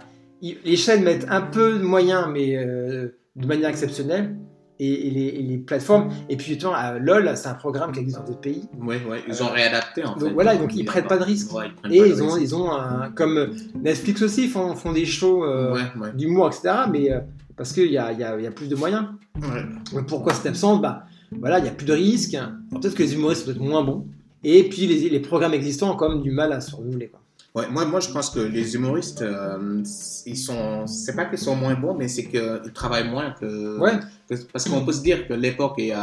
les 0.65 0.75
chaînes 0.75 1.03
mettent 1.03 1.27
un 1.29 1.41
peu 1.41 1.77
de 1.79 1.83
moyens, 1.83 2.25
mais 2.31 2.57
euh, 2.57 3.15
de 3.36 3.45
manière 3.48 3.69
exceptionnelle. 3.69 4.36
Et, 4.80 5.08
et 5.08 5.12
les, 5.12 5.25
et 5.27 5.42
les 5.44 5.58
plateformes. 5.60 6.10
Et 6.30 6.36
puis, 6.36 6.56
vois, 6.58 6.75
euh, 6.77 7.00
LOL, 7.00 7.32
c'est 7.36 7.48
un 7.48 7.53
programme 7.53 7.92
qui 7.92 8.00
existe 8.00 8.18
dans 8.20 8.25
d'autres 8.25 8.42
pays. 8.42 8.63
Ouais, 8.82 9.00
ouais, 9.10 9.24
ils 9.27 9.34
Euh, 9.42 9.46
ont 9.46 9.50
réadapté 9.51 10.03
en 10.03 10.15
donc 10.15 10.30
fait. 10.30 10.34
voilà, 10.34 10.56
donc 10.58 10.75
ils 10.75 10.84
prennent 10.84 11.06
pas 11.08 11.18
de 11.18 11.24
risques. 11.24 11.53
Ouais, 11.53 11.68
ils 11.86 11.94
Et 11.96 12.00
pas 12.00 12.06
de 12.08 12.10
ils 12.12 12.24
ont, 12.24 12.38
ils 12.38 12.56
ont 12.56 12.72
un. 12.72 13.12
Comme 13.12 13.51
Netflix 13.75 14.22
aussi 14.24 14.48
font, 14.48 14.75
font 14.75 14.92
des 14.92 15.06
shows 15.06 15.46
euh, 15.46 15.74
Ouais, 15.74 15.82
ouais. 16.01 16.13
d'humour, 16.13 16.48
etc. 16.48 16.74
Mais 16.92 17.12
euh, 17.12 17.20
parce 17.56 17.72
qu'il 17.72 17.92
y 17.92 17.98
a, 18.00 18.12
il 18.12 18.20
y, 18.20 18.24
a, 18.24 18.36
il 18.38 18.44
y 18.44 18.48
a 18.48 18.51
plus 18.51 18.68
de 18.68 18.75
moyens. 18.75 19.06
Ouais. 19.39 19.63
Donc 19.94 20.08
pourquoi 20.08 20.34
c'est 20.34 20.50
absent? 20.50 20.77
Bah 20.77 21.03
voilà, 21.39 21.60
il 21.60 21.63
n'y 21.63 21.70
a 21.70 21.74
plus 21.74 21.86
de 21.86 21.94
risques. 21.94 22.38
Peut-être 22.72 22.96
que 22.96 23.03
les 23.03 23.13
humoristes 23.13 23.42
sont 23.46 23.51
peut-être 23.51 23.62
moins 23.63 23.84
bons. 23.84 24.08
Et 24.44 24.63
puis 24.70 24.88
les, 24.88 25.10
les 25.10 25.20
programmes 25.20 25.53
existants 25.53 25.94
ont 25.94 25.96
quand 25.96 26.10
même 26.10 26.22
du 26.22 26.32
mal 26.32 26.51
à 26.51 26.62
se 26.62 26.75
renouveler. 26.75 27.08
Quoi. 27.10 27.22
Ouais, 27.55 27.67
moi, 27.69 27.86
moi, 27.86 28.00
je 28.00 28.10
pense 28.10 28.31
que 28.31 28.39
les 28.39 28.74
humoristes, 28.74 29.22
euh, 29.22 29.83
ils 30.25 30.38
sont. 30.38 30.88
C'est 30.88 31.15
pas 31.15 31.25
qu'ils 31.25 31.38
sont 31.38 31.55
moins 31.55 31.75
bons, 31.75 31.93
mais 31.93 32.07
c'est 32.07 32.25
qu'ils 32.25 32.72
travaillent 32.74 33.07
moins 33.10 33.29
que. 33.39 33.77
Ouais. 33.79 33.91
que- 34.27 34.36
parce 34.51 34.67
qu'on 34.67 34.83
peut 34.83 34.91
se 34.93 35.03
dire 35.03 35.27
que 35.27 35.33
l'époque 35.33 35.77
est, 35.77 35.93
euh, 35.93 36.00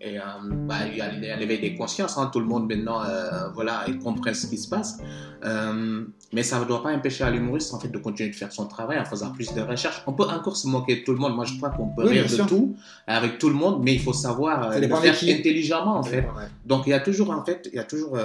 est, 0.00 0.18
euh, 0.18 0.22
bah, 0.66 0.78
il 0.90 0.96
y 0.96 1.00
a 1.00 1.12
il 1.12 1.20
l'éveil 1.38 1.60
des 1.60 1.76
consciences. 1.76 2.18
hein, 2.18 2.28
tout 2.32 2.40
le 2.40 2.46
monde 2.46 2.66
maintenant, 2.68 3.04
euh, 3.04 3.48
voilà, 3.54 3.84
ils 3.86 3.98
comprennent 4.00 4.34
ce 4.34 4.48
qui 4.48 4.58
se 4.58 4.68
passe. 4.68 4.98
Euh, 5.44 6.02
mais 6.32 6.42
ça 6.42 6.58
ne 6.58 6.64
doit 6.64 6.82
pas 6.82 6.90
empêcher 6.90 7.22
à 7.22 7.30
l'humoriste 7.30 7.72
en 7.74 7.78
fait 7.78 7.88
de 7.88 7.98
continuer 7.98 8.30
de 8.30 8.34
faire 8.34 8.50
son 8.50 8.66
travail 8.66 8.98
en 8.98 9.04
faisant 9.04 9.30
plus 9.30 9.52
de 9.54 9.60
recherches. 9.60 10.02
On 10.08 10.14
peut 10.14 10.24
encore 10.24 10.56
se 10.56 10.66
moquer 10.66 10.96
de 10.96 11.04
tout 11.04 11.12
le 11.12 11.18
monde. 11.18 11.36
Moi, 11.36 11.44
je 11.44 11.54
crois 11.58 11.68
qu'on 11.70 11.88
peut 11.88 12.02
Oui, 12.04 12.14
rire 12.14 12.24
de 12.24 12.28
sûr. 12.28 12.46
tout 12.46 12.74
avec 13.06 13.38
tout 13.38 13.48
le 13.50 13.54
monde, 13.54 13.80
mais 13.84 13.92
il 13.94 14.00
faut 14.00 14.14
savoir 14.14 14.70
le 14.70 14.88
faire 14.88 15.14
intelligemment 15.38 15.98
en 15.98 16.02
fait. 16.02 16.22
Ouais. 16.22 16.48
Donc 16.66 16.84
il 16.86 16.90
y 16.90 16.94
a 16.94 17.00
toujours 17.00 17.30
en 17.30 17.44
fait, 17.44 17.68
il 17.72 17.76
y 17.76 17.78
a 17.78 17.84
toujours, 17.84 18.16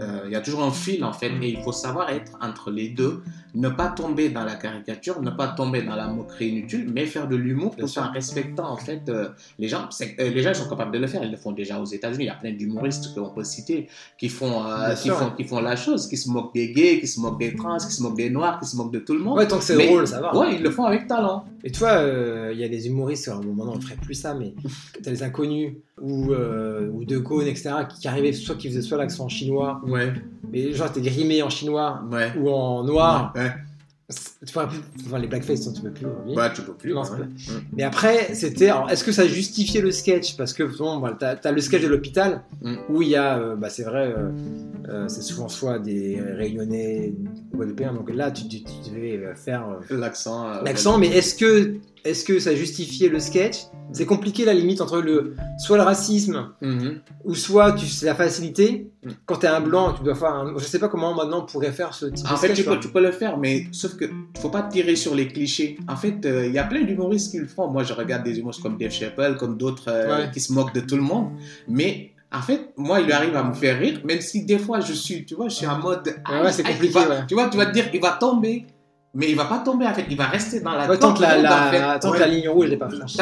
euh, 0.00 0.22
il 0.26 0.32
y 0.32 0.36
a 0.36 0.40
toujours 0.40 0.62
un 0.62 0.70
fil 0.70 1.04
en 1.04 1.12
fait, 1.12 1.30
Mm. 1.30 1.42
et 1.42 1.48
il 1.50 1.60
faut 1.62 1.72
savoir 1.72 2.10
être 2.10 2.32
entre 2.40 2.70
les 2.70 2.88
deux, 2.88 3.22
ne 3.54 3.68
pas 3.68 3.88
tomber 3.88 4.30
dans 4.30 4.44
la 4.44 4.54
caricature, 4.54 5.20
ne 5.20 5.30
pas 5.30 5.48
tomber 5.48 5.82
dans 5.82 5.96
la 5.96 6.08
moquerie 6.08 6.48
inutile, 6.48 6.88
mais 6.92 7.06
faire 7.06 7.28
de 7.28 7.36
l'humour 7.36 7.76
tout 7.76 7.98
en 7.98 8.10
respectant 8.10 8.70
en 8.70 8.76
fait 8.76 9.02
euh, 9.08 9.28
les 9.58 9.68
gens. 9.68 9.88
Euh, 10.00 10.30
les 10.30 10.42
gens 10.42 10.54
sont 10.54 10.68
capables 10.68 10.92
de 10.92 10.98
le 10.98 11.06
faire, 11.06 11.22
ils 11.22 11.30
le 11.30 11.36
font 11.36 11.52
déjà 11.52 11.80
aux 11.80 11.84
États-Unis. 11.84 12.24
Il 12.24 12.28
y 12.28 12.30
a 12.30 12.34
plein 12.34 12.52
d'humoristes 12.52 13.14
qu'on 13.14 13.30
peut 13.30 13.44
citer 13.44 13.88
qui 14.18 14.28
font, 14.28 14.62
qui 15.02 15.08
font, 15.08 15.30
qui 15.36 15.44
font 15.44 15.60
la 15.60 15.76
chose, 15.76 16.08
qui 16.08 16.16
se 16.16 16.30
moquent 16.30 16.54
des 16.54 16.72
gays, 16.72 17.00
qui 17.00 17.06
se 17.06 17.20
moquent 17.20 17.40
des 17.40 17.54
trans, 17.54 17.78
qui 17.78 17.92
se 17.92 18.02
moquent 18.02 18.16
des 18.16 18.30
noirs, 18.30 18.58
qui 18.60 18.66
se 18.66 18.76
moquent 18.76 18.92
de 18.92 19.00
tout 19.00 19.14
le 19.14 19.20
monde. 19.20 19.36
Ouais, 19.38 19.46
tant 19.48 19.58
que 19.58 19.64
c'est 19.64 19.76
drôle, 19.86 20.06
ça 20.06 20.20
va. 20.20 20.36
Ouais, 20.36 20.54
ils 20.54 20.62
le 20.62 20.70
font 20.70 20.84
avec 20.84 21.06
talent. 21.06 21.44
Et 21.64 21.70
toi, 21.70 22.02
il 22.52 22.58
y 22.58 22.64
a 22.64 22.68
des 22.68 22.86
humoristes, 22.86 23.28
alors 23.28 23.40
bon, 23.40 23.52
maintenant 23.52 23.72
on 23.74 23.76
ne 23.76 23.82
ferait 23.82 23.96
plus 23.96 24.14
ça, 24.14 24.34
mais 24.34 24.54
t'as 25.02 25.10
les 25.10 25.22
inconnus 25.22 25.74
ou, 26.00 26.32
euh, 26.32 26.88
ou 26.90 27.04
De 27.04 27.18
Gaulle, 27.18 27.46
etc., 27.48 27.70
qui, 27.88 28.00
qui 28.00 28.08
arrivaient, 28.08 28.32
soit 28.32 28.54
qui 28.56 28.68
faisaient 28.68 28.82
soit 28.82 28.98
l'accent 28.98 29.28
chinois, 29.28 29.80
Ouais, 29.86 30.12
mais 30.50 30.72
genre 30.72 30.90
t'es 30.92 31.00
grimé 31.00 31.42
en 31.42 31.50
chinois 31.50 32.02
ouais. 32.10 32.32
ou 32.38 32.50
en 32.50 32.84
noir. 32.84 33.32
Ouais. 33.36 33.52
Tu 34.46 34.54
pourrais 34.54 34.68
plus- 34.68 34.80
enfin, 35.06 35.18
les 35.18 35.26
blackface, 35.28 35.70
tu 35.70 35.82
peux 35.82 35.90
plus 35.90 36.06
aujourd'hui. 36.06 36.34
Bah, 36.34 36.48
tu 36.48 36.62
peux 36.62 36.72
plus. 36.72 36.94
Non, 36.94 37.02
ouais. 37.02 37.08
c'est 37.36 37.52
Mais 37.76 37.82
après, 37.82 38.34
c'était. 38.34 38.70
alors, 38.70 38.90
Est-ce 38.90 39.04
que 39.04 39.12
ça 39.12 39.26
justifiait 39.26 39.82
le 39.82 39.90
sketch? 39.90 40.34
Parce 40.38 40.54
que 40.54 40.62
bon, 40.62 40.98
voilà, 40.98 41.14
t'as 41.16 41.36
as 41.44 41.52
le 41.52 41.60
sketch 41.60 41.82
de 41.82 41.88
l'hôpital 41.88 42.40
Mm. 42.62 42.76
où 42.88 43.02
il 43.02 43.08
y 43.08 43.16
a, 43.16 43.38
euh, 43.38 43.56
bah, 43.56 43.68
c'est 43.68 43.82
vrai, 43.82 44.14
euh, 44.16 44.30
euh, 44.88 45.08
c'est 45.08 45.20
souvent 45.20 45.48
soit 45.48 45.78
des 45.78 46.22
Réunionnais, 46.38 47.12
Guadeloupéens. 47.54 47.92
Donc 47.92 48.10
là, 48.14 48.30
tu, 48.30 48.48
tu- 48.48 48.62
tu 48.64 48.90
devais 48.90 49.20
faire 49.36 49.66
L'accent. 49.90 50.62
l'accent. 50.62 50.96
Mais 50.96 51.08
est-ce 51.08 51.34
que, 51.34 51.74
est-ce 52.06 52.24
que 52.24 52.38
ça 52.38 52.54
justifiait 52.54 53.10
le 53.10 53.20
sketch? 53.20 53.56
C'est 53.92 54.06
compliqué 54.06 54.44
la 54.44 54.54
limite 54.54 54.80
entre 54.80 55.00
le 55.00 55.34
soit 55.58 55.76
le 55.76 55.82
racisme 55.82 56.50
Mhm. 56.62 57.00
ou 57.24 57.34
soit 57.34 57.72
tu 57.72 57.86
c'est 57.86 58.06
la 58.06 58.14
facilité. 58.14 58.88
Mm. 59.04 59.08
Quand 59.26 59.36
t'es 59.36 59.48
un 59.48 59.60
blanc, 59.60 59.92
tu 59.92 60.04
dois 60.04 60.14
faire. 60.14 60.32
Un... 60.32 60.54
Je 60.58 60.64
sais 60.64 60.78
pas 60.78 60.88
comment 60.88 61.12
maintenant 61.12 61.42
on 61.42 61.46
pourrait 61.46 61.72
faire 61.72 61.92
ce 61.92 62.06
type 62.06 62.24
En 62.30 62.34
de 62.34 62.38
fait, 62.38 62.46
sketch. 62.46 62.58
tu 62.58 62.64
quoi. 62.64 62.74
peux, 62.76 62.80
tu 62.80 62.88
peux 62.88 63.02
le 63.02 63.10
faire, 63.10 63.36
mais 63.36 63.66
sauf 63.72 63.96
que 63.96 64.04
faut 64.38 64.50
pas 64.50 64.62
tirer 64.62 64.96
sur 64.96 65.14
les 65.14 65.28
clichés. 65.28 65.78
En 65.88 65.96
fait, 65.96 66.24
euh, 66.24 66.46
il 66.46 66.52
y 66.52 66.58
a 66.58 66.64
plein 66.64 66.82
d'humoristes 66.82 67.30
qui 67.32 67.38
le 67.38 67.46
font. 67.46 67.68
Moi, 67.68 67.82
je 67.84 67.92
regarde 67.92 68.22
des 68.24 68.38
humoristes 68.38 68.62
comme 68.62 68.76
Dave 68.78 68.90
Chappelle, 68.92 69.36
comme 69.36 69.56
d'autres 69.56 69.88
euh, 69.88 70.18
Ouais. 70.24 70.30
qui 70.32 70.40
se 70.40 70.52
moquent 70.52 70.74
de 70.74 70.80
tout 70.80 70.96
le 70.96 71.02
monde. 71.02 71.30
Mais 71.68 72.12
en 72.32 72.40
fait, 72.42 72.70
moi, 72.76 73.00
il 73.00 73.10
arrive 73.12 73.34
à 73.36 73.42
me 73.42 73.52
faire 73.54 73.78
rire, 73.78 74.00
même 74.04 74.20
si 74.20 74.44
des 74.44 74.58
fois, 74.58 74.80
je 74.80 74.92
suis, 74.92 75.24
tu 75.24 75.34
vois, 75.34 75.48
je 75.48 75.54
suis 75.56 75.66
en 75.66 75.78
mode. 75.78 76.14
Ouais, 76.30 76.52
c'est 76.52 76.62
compliqué, 76.62 76.86
il 76.86 76.92
va- 76.92 77.08
ouais. 77.08 77.26
Tu 77.28 77.34
vois, 77.34 77.48
tu 77.48 77.56
vas 77.56 77.66
te 77.66 77.72
dire, 77.72 77.90
il 77.92 78.00
va 78.00 78.12
tomber, 78.12 78.66
mais 79.12 79.28
il 79.30 79.36
va 79.36 79.44
pas 79.46 79.58
tomber. 79.58 79.86
En 79.86 79.94
fait, 79.94 80.06
il 80.08 80.16
va 80.16 80.26
rester 80.26 80.60
dans 80.60 80.72
la. 80.72 80.88
Ouais, 80.88 80.98
tant 80.98 81.12
que 81.14 81.20
la, 81.22 81.38
la- 81.38 81.98
que 81.98 82.18
la 82.18 82.26
ligne 82.28 82.48
rouge 82.48 82.68
n'est 82.70 82.76
pas 82.76 82.88
franchie. 82.88 83.18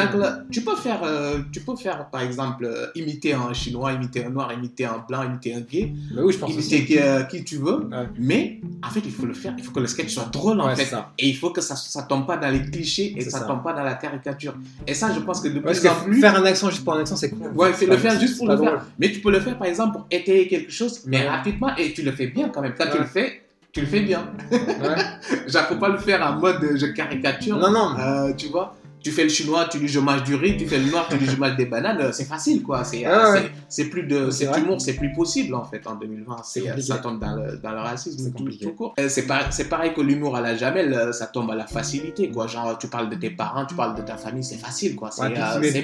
Tu 0.51 0.61
peux 0.61 0.75
faire, 0.75 1.01
euh, 1.03 1.39
tu 1.51 1.61
peux 1.61 1.75
faire, 1.75 2.05
par 2.09 2.21
exemple, 2.21 2.65
euh, 2.65 2.87
imiter 2.95 3.33
un 3.33 3.53
chinois, 3.53 3.93
imiter 3.93 4.25
un 4.25 4.29
noir, 4.29 4.53
imiter 4.53 4.85
un 4.85 5.03
blanc, 5.07 5.23
imiter 5.23 5.55
un 5.55 5.61
gay, 5.61 5.91
Bah 6.13 6.21
oui, 6.23 6.33
je 6.33 6.37
pense 6.37 6.51
imiter 6.53 6.85
qui, 6.85 6.97
euh, 6.99 7.23
qui 7.23 7.43
tu 7.43 7.57
veux. 7.57 7.85
Ouais. 7.87 8.07
Mais 8.19 8.59
en 8.85 8.89
fait, 8.89 9.01
il 9.03 9.11
faut 9.11 9.25
le 9.25 9.33
faire. 9.33 9.55
Il 9.57 9.63
faut 9.63 9.71
que 9.71 9.79
le 9.79 9.87
sketch 9.87 10.13
soit 10.13 10.29
drôle 10.31 10.61
en 10.61 10.75
fait. 10.75 10.85
ça. 10.85 11.11
Et 11.17 11.27
il 11.27 11.35
faut 11.35 11.49
que 11.49 11.61
ça 11.61 11.75
ça 11.75 12.03
tombe 12.03 12.27
pas 12.27 12.37
dans 12.37 12.49
les 12.49 12.61
clichés 12.69 13.13
et 13.17 13.21
ça, 13.21 13.39
ça. 13.39 13.45
tombe 13.45 13.63
pas 13.63 13.73
dans 13.73 13.83
la 13.83 13.95
caricature. 13.95 14.53
Et 14.85 14.93
ça, 14.93 15.11
je 15.13 15.19
pense 15.21 15.41
que 15.41 15.47
de 15.47 15.59
plus 15.59 15.79
que 15.79 15.87
en 15.87 15.95
plus. 16.03 16.19
faire 16.21 16.35
un 16.35 16.45
accent 16.45 16.69
juste 16.69 16.83
pour 16.83 16.93
un 16.93 16.99
accent, 17.01 17.15
c'est 17.15 17.31
cool. 17.31 17.51
Ouais, 17.55 17.71
le 17.71 17.97
faire 17.97 18.19
juste 18.19 18.37
pour 18.37 18.47
le 18.47 18.55
pas 18.55 18.61
faire. 18.61 18.71
drôle. 18.73 18.85
Mais 18.99 19.11
tu 19.11 19.19
peux 19.21 19.31
le 19.31 19.39
faire 19.39 19.57
par 19.57 19.67
exemple 19.67 19.93
pour 19.93 20.07
étayer 20.11 20.47
quelque 20.47 20.71
chose, 20.71 21.01
mais 21.07 21.27
rapidement 21.27 21.75
et 21.77 21.93
tu 21.93 22.03
le 22.03 22.11
fais 22.11 22.27
bien 22.27 22.49
quand 22.49 22.61
même. 22.61 22.73
Quand 22.77 22.89
tu 22.91 22.99
le 22.99 23.05
fais, 23.05 23.41
tu 23.71 23.81
le 23.81 23.87
fais 23.87 24.01
bien. 24.01 24.31
Ouais. 24.51 25.57
Faut 25.67 25.75
pas 25.75 25.89
le 25.89 25.97
faire 25.97 26.25
en 26.25 26.39
mode 26.39 26.75
je 26.75 26.87
caricature. 26.87 27.57
Non, 27.57 27.71
non. 27.71 27.95
Euh, 27.99 28.33
tu 28.33 28.47
vois? 28.47 28.75
Tu 29.01 29.11
fais 29.11 29.23
le 29.23 29.29
chinois, 29.29 29.67
tu 29.71 29.77
dis 29.79 29.87
je 29.87 29.99
mange 29.99 30.23
du 30.23 30.35
riz, 30.35 30.57
tu 30.57 30.67
fais 30.67 30.77
le 30.79 30.89
noir, 30.89 31.07
tu 31.09 31.17
dis 31.17 31.25
je 31.25 31.37
mange 31.37 31.55
des 31.55 31.65
bananes, 31.65 32.11
c'est 32.11 32.25
facile 32.25 32.63
quoi. 32.63 32.83
C'est 32.83 33.05
Ah 33.05 33.31
ouais. 33.31 33.85
plus 33.85 34.03
de 34.03 34.29
cet 34.29 34.55
humour, 34.57 34.81
c'est 34.81 34.93
plus 34.93 35.11
possible 35.13 35.55
en 35.55 35.63
fait 35.63 35.85
en 35.87 35.95
2020. 35.95 36.37
C'est 36.43 36.61
C'est 36.61 36.69
euh, 36.69 36.77
ça 36.81 36.97
tombe 36.97 37.19
dans 37.19 37.35
le, 37.35 37.57
dans 37.57 37.71
le 37.71 37.79
racisme 37.79 38.17
C'est 38.23 38.59
tout, 38.65 38.73
court. 38.73 38.93
Euh, 38.99 39.07
C'est 39.09 39.25
pareil, 39.27 39.47
c'est 39.51 39.69
pareil 39.69 39.93
que 39.93 40.01
l'humour 40.01 40.35
à 40.35 40.41
la 40.41 40.55
Jamel, 40.55 40.93
euh, 40.93 41.11
ça 41.11 41.27
tombe 41.27 41.49
à 41.51 41.55
la 41.55 41.65
facilité 41.67 42.29
quoi. 42.29 42.47
Genre 42.47 42.77
tu 42.77 42.87
parles 42.87 43.09
de 43.09 43.15
tes 43.15 43.29
parents, 43.29 43.65
tu 43.65 43.75
parles 43.75 43.95
de 43.95 44.01
ta 44.01 44.17
famille, 44.17 44.43
c'est 44.43 44.57
facile 44.57 44.95
quoi. 44.95 45.11
C'est 45.11 45.21
Ouais, 45.23 45.29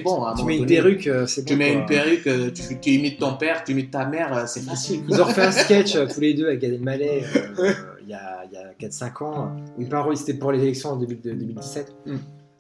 bon. 0.04 0.26
Tu 0.38 0.44
mets 0.44 0.58
une 0.58 0.66
perruque, 0.66 1.10
c'est 1.28 1.42
bon. 1.42 1.48
Tu 1.48 1.56
mets 1.56 1.74
une 1.74 1.86
perruque, 1.86 2.54
tu, 2.54 2.80
tu 2.80 2.90
imites 2.92 3.20
ton 3.20 3.36
père, 3.38 3.64
tu 3.64 3.72
imites 3.72 3.92
ta 3.92 4.06
mère, 4.06 4.48
c'est 4.48 4.62
facile. 4.64 5.04
Ils 5.10 5.22
ont 5.22 5.26
refait 5.26 5.44
un 5.44 5.52
sketch 5.64 5.98
tous 6.14 6.20
les 6.20 6.34
deux 6.34 6.48
avec 6.48 6.60
Gad 6.60 6.74
Elmaleh 6.74 7.24
euh, 7.60 7.74
il 8.02 8.10
y 8.10 8.14
a, 8.14 8.42
a 8.42 8.86
4-5 8.88 9.24
ans 9.24 9.56
où 9.78 9.82
il 9.82 9.90
parle, 9.90 10.16
c'était 10.16 10.34
pour 10.36 10.52
les 10.52 10.62
élections 10.62 10.92
en 10.92 10.96
début 10.98 11.16
de 11.16 11.32
2017. 11.32 11.96
Mm. 12.06 12.16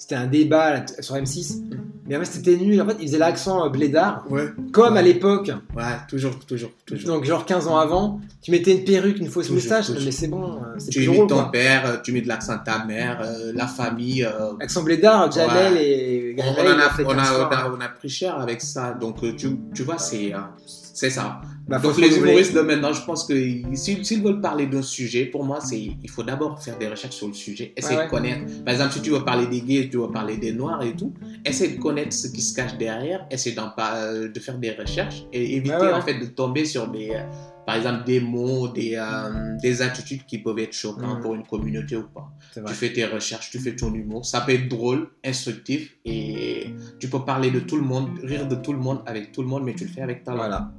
C'était 0.07 0.21
un 0.21 0.27
débat 0.27 0.71
là, 0.71 0.85
sur 0.99 1.15
M6. 1.15 1.61
Mm. 1.63 1.69
Mais 2.07 2.15
en 2.15 2.19
fait, 2.19 2.25
c'était 2.25 2.55
nul. 2.57 2.79
En 2.79 2.85
fait, 2.85 2.97
il 2.99 3.07
faisait 3.07 3.17
l'accent 3.17 3.65
euh, 3.65 3.69
blédard, 3.69 4.23
Ouais, 4.29 4.49
comme 4.71 4.95
à 4.97 5.01
l'époque. 5.01 5.49
ouais, 5.75 5.83
toujours, 6.07 6.37
toujours, 6.45 6.69
toujours. 6.85 7.07
Donc, 7.15 7.23
genre 7.25 7.43
15 7.43 7.67
ans 7.67 7.77
avant, 7.79 8.21
tu 8.43 8.51
mettais 8.51 8.73
une 8.77 8.83
perruque, 8.83 9.17
une 9.17 9.25
fausse 9.29 9.47
Toujours, 9.47 9.55
moustache. 9.55 9.87
toujours. 9.87 10.03
Mais 10.05 10.11
c'est 10.11 10.27
bon, 10.27 10.43
euh, 10.43 10.75
c'est 10.77 10.91
tu 10.91 10.99
plus 10.99 11.05
imites 11.05 11.17
drôle. 11.21 11.29
ton 11.29 11.35
quoi. 11.37 11.51
père, 11.51 11.85
euh, 11.87 11.97
tu 12.03 12.11
mets 12.11 12.21
de 12.21 12.27
l'accent 12.27 12.57
de 12.57 12.63
ta 12.63 12.85
mère, 12.85 13.21
euh, 13.25 13.51
la 13.55 13.65
famille. 13.65 14.23
euh, 14.23 14.51
Accent 14.59 14.83
blédard, 14.83 15.31
Jamel 15.31 15.73
Ouais. 15.73 15.83
et 15.83 16.35
on, 16.37 16.43
ils 16.63 16.67
a, 16.67 16.73
l'ont 16.75 16.89
fait 16.95 17.05
on, 17.05 17.09
15 17.09 17.17
a, 17.19 17.23
fois. 17.23 17.49
on, 17.51 17.55
a, 17.55 17.75
on 17.77 17.81
a 17.81 17.89
pris 17.89 18.09
cher 18.09 18.39
avec 18.39 18.61
ça. 18.61 18.91
Donc, 18.93 19.21
tu, 19.35 19.57
tu 19.73 19.81
vois, 19.81 19.97
c'est 19.97 20.31
euh, 20.35 20.37
c'est 20.67 21.09
ça. 21.09 21.41
Bah, 21.67 21.79
Donc, 21.79 21.97
les 21.97 22.15
humoristes 22.15 22.53
de 22.53 22.61
maintenant, 22.61 22.93
je 22.93 23.01
pense 23.03 23.23
que 23.25 23.33
s'ils 23.73 24.21
veulent 24.23 24.39
parler 24.39 24.67
d'un 24.67 24.83
sujet, 24.83 25.25
pour 25.25 25.43
moi, 25.43 25.59
c'est 25.61 25.79
il 25.79 26.09
faut 26.09 26.21
d'abord 26.21 26.61
faire 26.61 26.77
des 26.77 26.87
recherches 26.87 27.15
sur 27.15 27.27
le 27.27 27.33
sujet, 27.33 27.73
essayer 27.75 27.95
Ouais, 27.95 28.01
ouais. 28.01 28.05
de 28.05 28.11
connaître. 28.11 28.63
Par 28.63 28.73
exemple, 28.73 28.93
si 28.93 29.01
tu 29.01 29.09
veux 29.09 29.23
parler 29.23 29.47
des 29.47 29.61
gays, 29.61 29.89
tu 29.89 29.97
veux 29.97 30.11
parler 30.11 30.37
des 30.37 30.53
noirs 30.53 30.83
et 30.83 30.95
tout, 30.95 31.13
essaie 31.43 31.69
de 31.69 31.79
connaître 31.81 32.13
ce 32.13 32.27
qui 32.27 32.41
se 32.41 32.53
cache 32.55 32.77
derrière, 32.77 33.27
par- 33.75 33.95
euh, 33.95 34.27
de 34.27 34.39
faire 34.39 34.59
des 34.59 34.71
recherches 34.71 35.23
et 35.33 35.55
éviter 35.55 35.75
Ouais, 35.75 35.91
en 35.91 36.01
fait 36.01 36.19
de 36.19 36.25
tomber 36.27 36.65
sur 36.65 36.87
des, 36.87 37.09
euh, 37.15 37.23
par 37.65 37.77
exemple, 37.77 38.03
des 38.05 38.19
mots, 38.19 38.67
des, 38.67 38.93
euh, 38.95 39.57
des 39.59 39.81
attitudes 39.81 40.23
qui 40.27 40.37
peuvent 40.37 40.59
être 40.59 40.73
choquantes 40.73 41.17
Mhm. 41.17 41.21
pour 41.21 41.33
une 41.33 41.43
communauté 41.47 41.95
ou 41.97 42.03
pas. 42.03 42.29
Tu 42.67 42.73
fais 42.75 42.93
tes 42.93 43.05
recherches, 43.05 43.49
tu 43.49 43.57
fais 43.57 43.75
ton 43.75 43.91
humour. 43.91 44.23
Ça 44.23 44.41
peut 44.41 44.51
être 44.53 44.67
drôle, 44.69 45.09
instructif 45.25 45.97
et 46.05 46.67
tu 46.99 47.07
peux 47.07 47.25
parler 47.25 47.49
de 47.49 47.59
tout 47.59 47.75
le 47.77 47.81
monde, 47.81 48.09
rire 48.21 48.47
de 48.47 48.55
tout 48.55 48.71
le 48.73 48.79
monde 48.79 48.99
avec 49.07 49.31
tout 49.31 49.41
le 49.41 49.47
monde, 49.47 49.63
mais 49.63 49.73
tu 49.73 49.85
le 49.85 49.89
fais 49.89 50.01
avec 50.01 50.23
talent. 50.23 50.37
Voilà. 50.37 50.71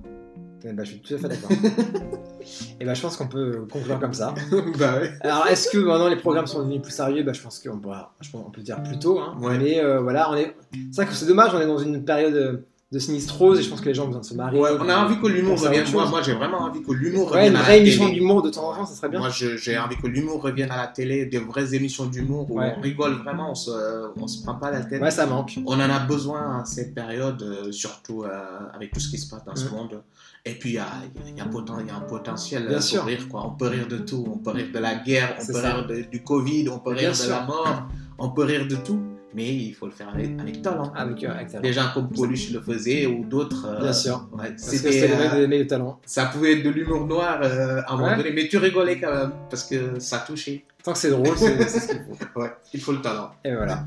Eh 0.65 0.73
ben, 0.73 0.85
je 0.85 0.93
suis 0.93 1.01
tout 1.01 1.15
à 1.15 1.19
fait 1.19 1.29
d'accord. 1.29 1.51
Et 2.81 2.85
ben, 2.85 2.95
je 2.95 3.03
pense 3.03 3.17
qu'on 3.17 3.29
peut 3.29 3.67
conclure 3.71 3.99
comme 3.99 4.15
ça. 4.15 4.35
bah 4.79 4.99
ouais. 4.99 5.13
Alors, 5.21 5.47
est-ce 5.47 5.71
que 5.71 5.79
maintenant 5.79 6.09
les 6.09 6.17
programmes 6.17 6.47
sont 6.47 6.61
devenus 6.61 6.83
plus 6.83 6.93
sérieux? 6.93 7.23
Bah, 7.23 7.33
Je 7.33 7.43
pense 7.43 7.59
qu'on 7.61 8.51
peut, 8.51 8.63
dire 8.63 8.83
plus 8.83 8.99
tôt. 8.99 9.19
Hein. 9.19 9.37
Ouais. 9.41 9.59
Mais 9.59 9.81
euh, 9.81 10.01
voilà, 10.01 10.31
on 10.31 10.37
est... 10.37 10.57
c'est 10.91 11.03
vrai 11.03 11.07
que 11.07 11.13
c'est 11.13 11.27
dommage, 11.27 11.55
on 11.55 11.61
est 11.61 11.67
dans 11.67 11.79
une 11.79 12.05
période 12.05 12.35
euh, 12.35 12.67
de 12.93 13.01
sinistrose 13.01 13.59
et 13.59 13.63
je 13.65 13.69
pense 13.69 13.81
que 13.81 13.87
les 13.89 13.95
gens 13.95 14.05
ont 14.05 14.07
besoin 14.07 14.21
de 14.21 14.27
se 14.27 14.35
marier. 14.35 14.61
Ouais, 14.61 14.71
on 14.79 14.89
a 14.89 14.97
envie 14.97 15.21
que 15.21 15.27
l'humour 15.27 15.61
revienne. 15.61 15.85
Moi, 15.93 16.23
j'ai 16.23 16.35
vraiment 16.35 16.59
envie 16.61 16.83
que 16.85 16.93
l'humour 16.93 17.27
Ouais, 17.33 17.39
revienne 17.39 17.55
une 17.55 17.59
à 17.59 17.63
vraie 17.63 17.81
émission 17.81 18.09
d'humour 18.09 18.43
de 18.43 18.51
temps 18.51 18.71
en 18.71 18.77
temps, 18.77 18.87
ça 18.87 18.95
serait 18.95 19.09
bien. 19.09 19.19
Moi, 19.19 19.29
j'ai 19.31 19.77
envie 19.77 19.97
que 19.97 20.07
l'humour 20.07 20.41
revienne 20.41 20.71
à 20.71 20.77
la 20.77 20.87
télé, 20.87 21.27
des 21.27 21.39
vraies 21.39 21.75
émissions 21.75 22.07
d'humour 22.07 22.49
où 22.49 22.61
Ouais. 22.61 22.75
on 22.79 22.81
rigole 22.81 23.15
vraiment, 23.25 23.51
on 23.51 23.55
se, 23.57 23.71
on 24.17 24.29
se 24.29 24.41
prend 24.45 24.55
pas 24.55 24.71
la 24.71 24.83
tête. 24.85 25.03
Ouais, 25.03 25.11
ça 25.11 25.27
manque. 25.27 25.59
On 25.67 25.75
en 25.75 25.81
a 25.81 25.99
besoin 25.99 26.61
à 26.61 26.65
cette 26.65 26.95
période, 26.95 27.43
euh, 27.43 27.73
surtout 27.73 28.23
euh, 28.23 28.29
avec 28.73 28.93
tout 28.93 29.01
ce 29.01 29.09
qui 29.11 29.19
se 29.19 29.29
passe 29.29 29.45
dans 29.45 29.57
ce 29.57 29.69
monde. 29.69 30.01
Et 30.45 30.53
puis, 30.53 30.71
il 30.71 30.75
y 30.75 30.79
a, 30.79 30.87
y, 31.27 31.31
a 31.31 31.37
y 31.37 31.41
a 31.41 31.97
un 31.97 32.01
potentiel 32.01 32.69
Bien 32.69 32.77
euh, 32.77 32.81
sûr. 32.81 33.01
pour 33.01 33.09
rire. 33.09 33.29
Quoi. 33.29 33.45
On 33.47 33.51
peut 33.57 33.67
rire 33.67 33.89
de 33.89 33.99
tout. 33.99 34.25
On 34.33 34.39
peut 34.39 34.51
rire 34.53 34.69
de 34.73 34.79
la 34.79 34.95
guerre, 34.95 35.37
on 35.43 35.45
peut 35.47 35.53
ça. 35.55 35.75
rire 35.75 35.87
de- 35.89 36.03
du 36.03 36.23
Covid, 36.23 36.69
on 36.69 36.79
peut 36.79 36.95
Bien 36.95 37.11
rire 37.11 37.19
de 37.25 37.31
la 37.31 37.41
mort, 37.43 37.89
on 38.17 38.29
peut 38.31 38.45
rire 38.45 38.69
de 38.69 38.77
tout. 38.77 39.01
Mais 39.37 39.55
il 39.55 39.75
faut 39.75 39.85
le 39.87 39.93
faire 39.93 40.09
avec, 40.09 40.31
avec 40.41 40.63
talent. 40.63 40.91
Avec, 40.97 41.23
avec 41.23 41.49
talent. 41.49 41.63
Des 41.63 41.73
gens 41.75 41.89
comme 41.93 42.09
Pauluche 42.11 42.51
le 42.53 42.61
faisaient 42.61 43.05
ou 43.07 43.25
d'autres. 43.25 43.67
euh, 43.69 43.81
Bien 43.83 43.93
sûr. 43.93 44.27
ouais, 44.33 44.49
Parce 44.51 44.71
que 44.71 44.77
c'était, 44.79 45.11
euh, 45.13 45.47
le 45.47 45.67
talent. 45.67 46.01
ça 46.07 46.25
pouvait 46.27 46.55
être 46.55 46.63
de 46.65 46.71
l'humour 46.71 47.07
noir 47.07 47.41
euh, 47.43 47.83
à 47.87 47.93
un 47.93 47.97
moment 47.99 48.17
donné, 48.17 48.31
mais 48.33 48.49
tu 48.49 48.57
rigolais 48.57 48.99
quand 48.99 49.13
même 49.13 49.33
parce 49.51 49.65
que 49.65 50.01
ça 50.01 50.19
touchait. 50.27 50.65
Tant 50.83 50.93
que 50.93 50.99
c'est 50.99 51.11
drôle, 51.11 51.37
c'est 51.37 51.61
c'est 51.69 51.81
ce 51.81 51.87
qu'il 51.89 51.99
faut. 51.99 52.17
Ouais, 52.41 52.51
il 52.73 52.81
faut 52.81 52.93
le 52.93 53.01
talent. 53.01 53.31
Et 53.45 53.53
voilà. 53.55 53.83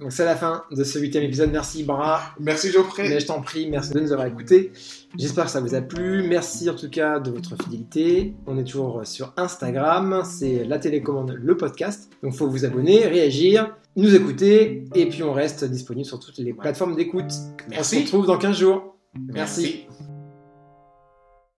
Donc, 0.00 0.10
c'est 0.12 0.24
la 0.24 0.34
fin 0.36 0.62
de 0.70 0.82
ce 0.82 0.98
huitième 0.98 1.24
épisode. 1.24 1.50
Merci, 1.52 1.82
Bra. 1.84 2.22
Merci 2.40 2.70
Geoffrey. 2.70 3.08
Mais 3.08 3.20
je 3.20 3.26
t'en 3.26 3.40
prie, 3.42 3.68
merci 3.68 3.92
de 3.92 4.00
nous 4.00 4.12
avoir 4.12 4.26
écoutés. 4.28 4.72
J'espère 5.18 5.44
que 5.46 5.50
ça 5.50 5.60
vous 5.60 5.74
a 5.74 5.80
plu. 5.82 6.26
Merci 6.28 6.70
en 6.70 6.74
tout 6.74 6.88
cas 6.90 7.18
de 7.20 7.30
votre 7.32 7.54
fidélité. 7.62 8.34
On 8.46 8.56
est 8.58 8.64
toujours 8.64 9.02
sur 9.04 9.32
Instagram, 9.36 10.22
c'est 10.24 10.64
la 10.64 10.78
télécommande, 10.78 11.36
le 11.38 11.56
podcast. 11.56 12.08
Donc 12.22 12.34
faut 12.34 12.48
vous 12.48 12.64
abonner, 12.64 13.06
réagir, 13.06 13.74
nous 13.98 14.14
écouter, 14.14 14.84
et 14.94 15.06
puis 15.06 15.24
on 15.24 15.32
reste 15.32 15.64
disponible 15.64 16.06
sur 16.06 16.20
toutes 16.20 16.38
les 16.38 16.54
plateformes 16.54 16.94
d'écoute. 16.94 17.32
On 17.76 17.82
se 17.82 17.96
retrouve 17.96 18.26
dans 18.26 18.38
15 18.38 18.56
jours. 18.56 18.96
Merci. 19.32 19.86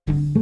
Merci. 0.09 0.40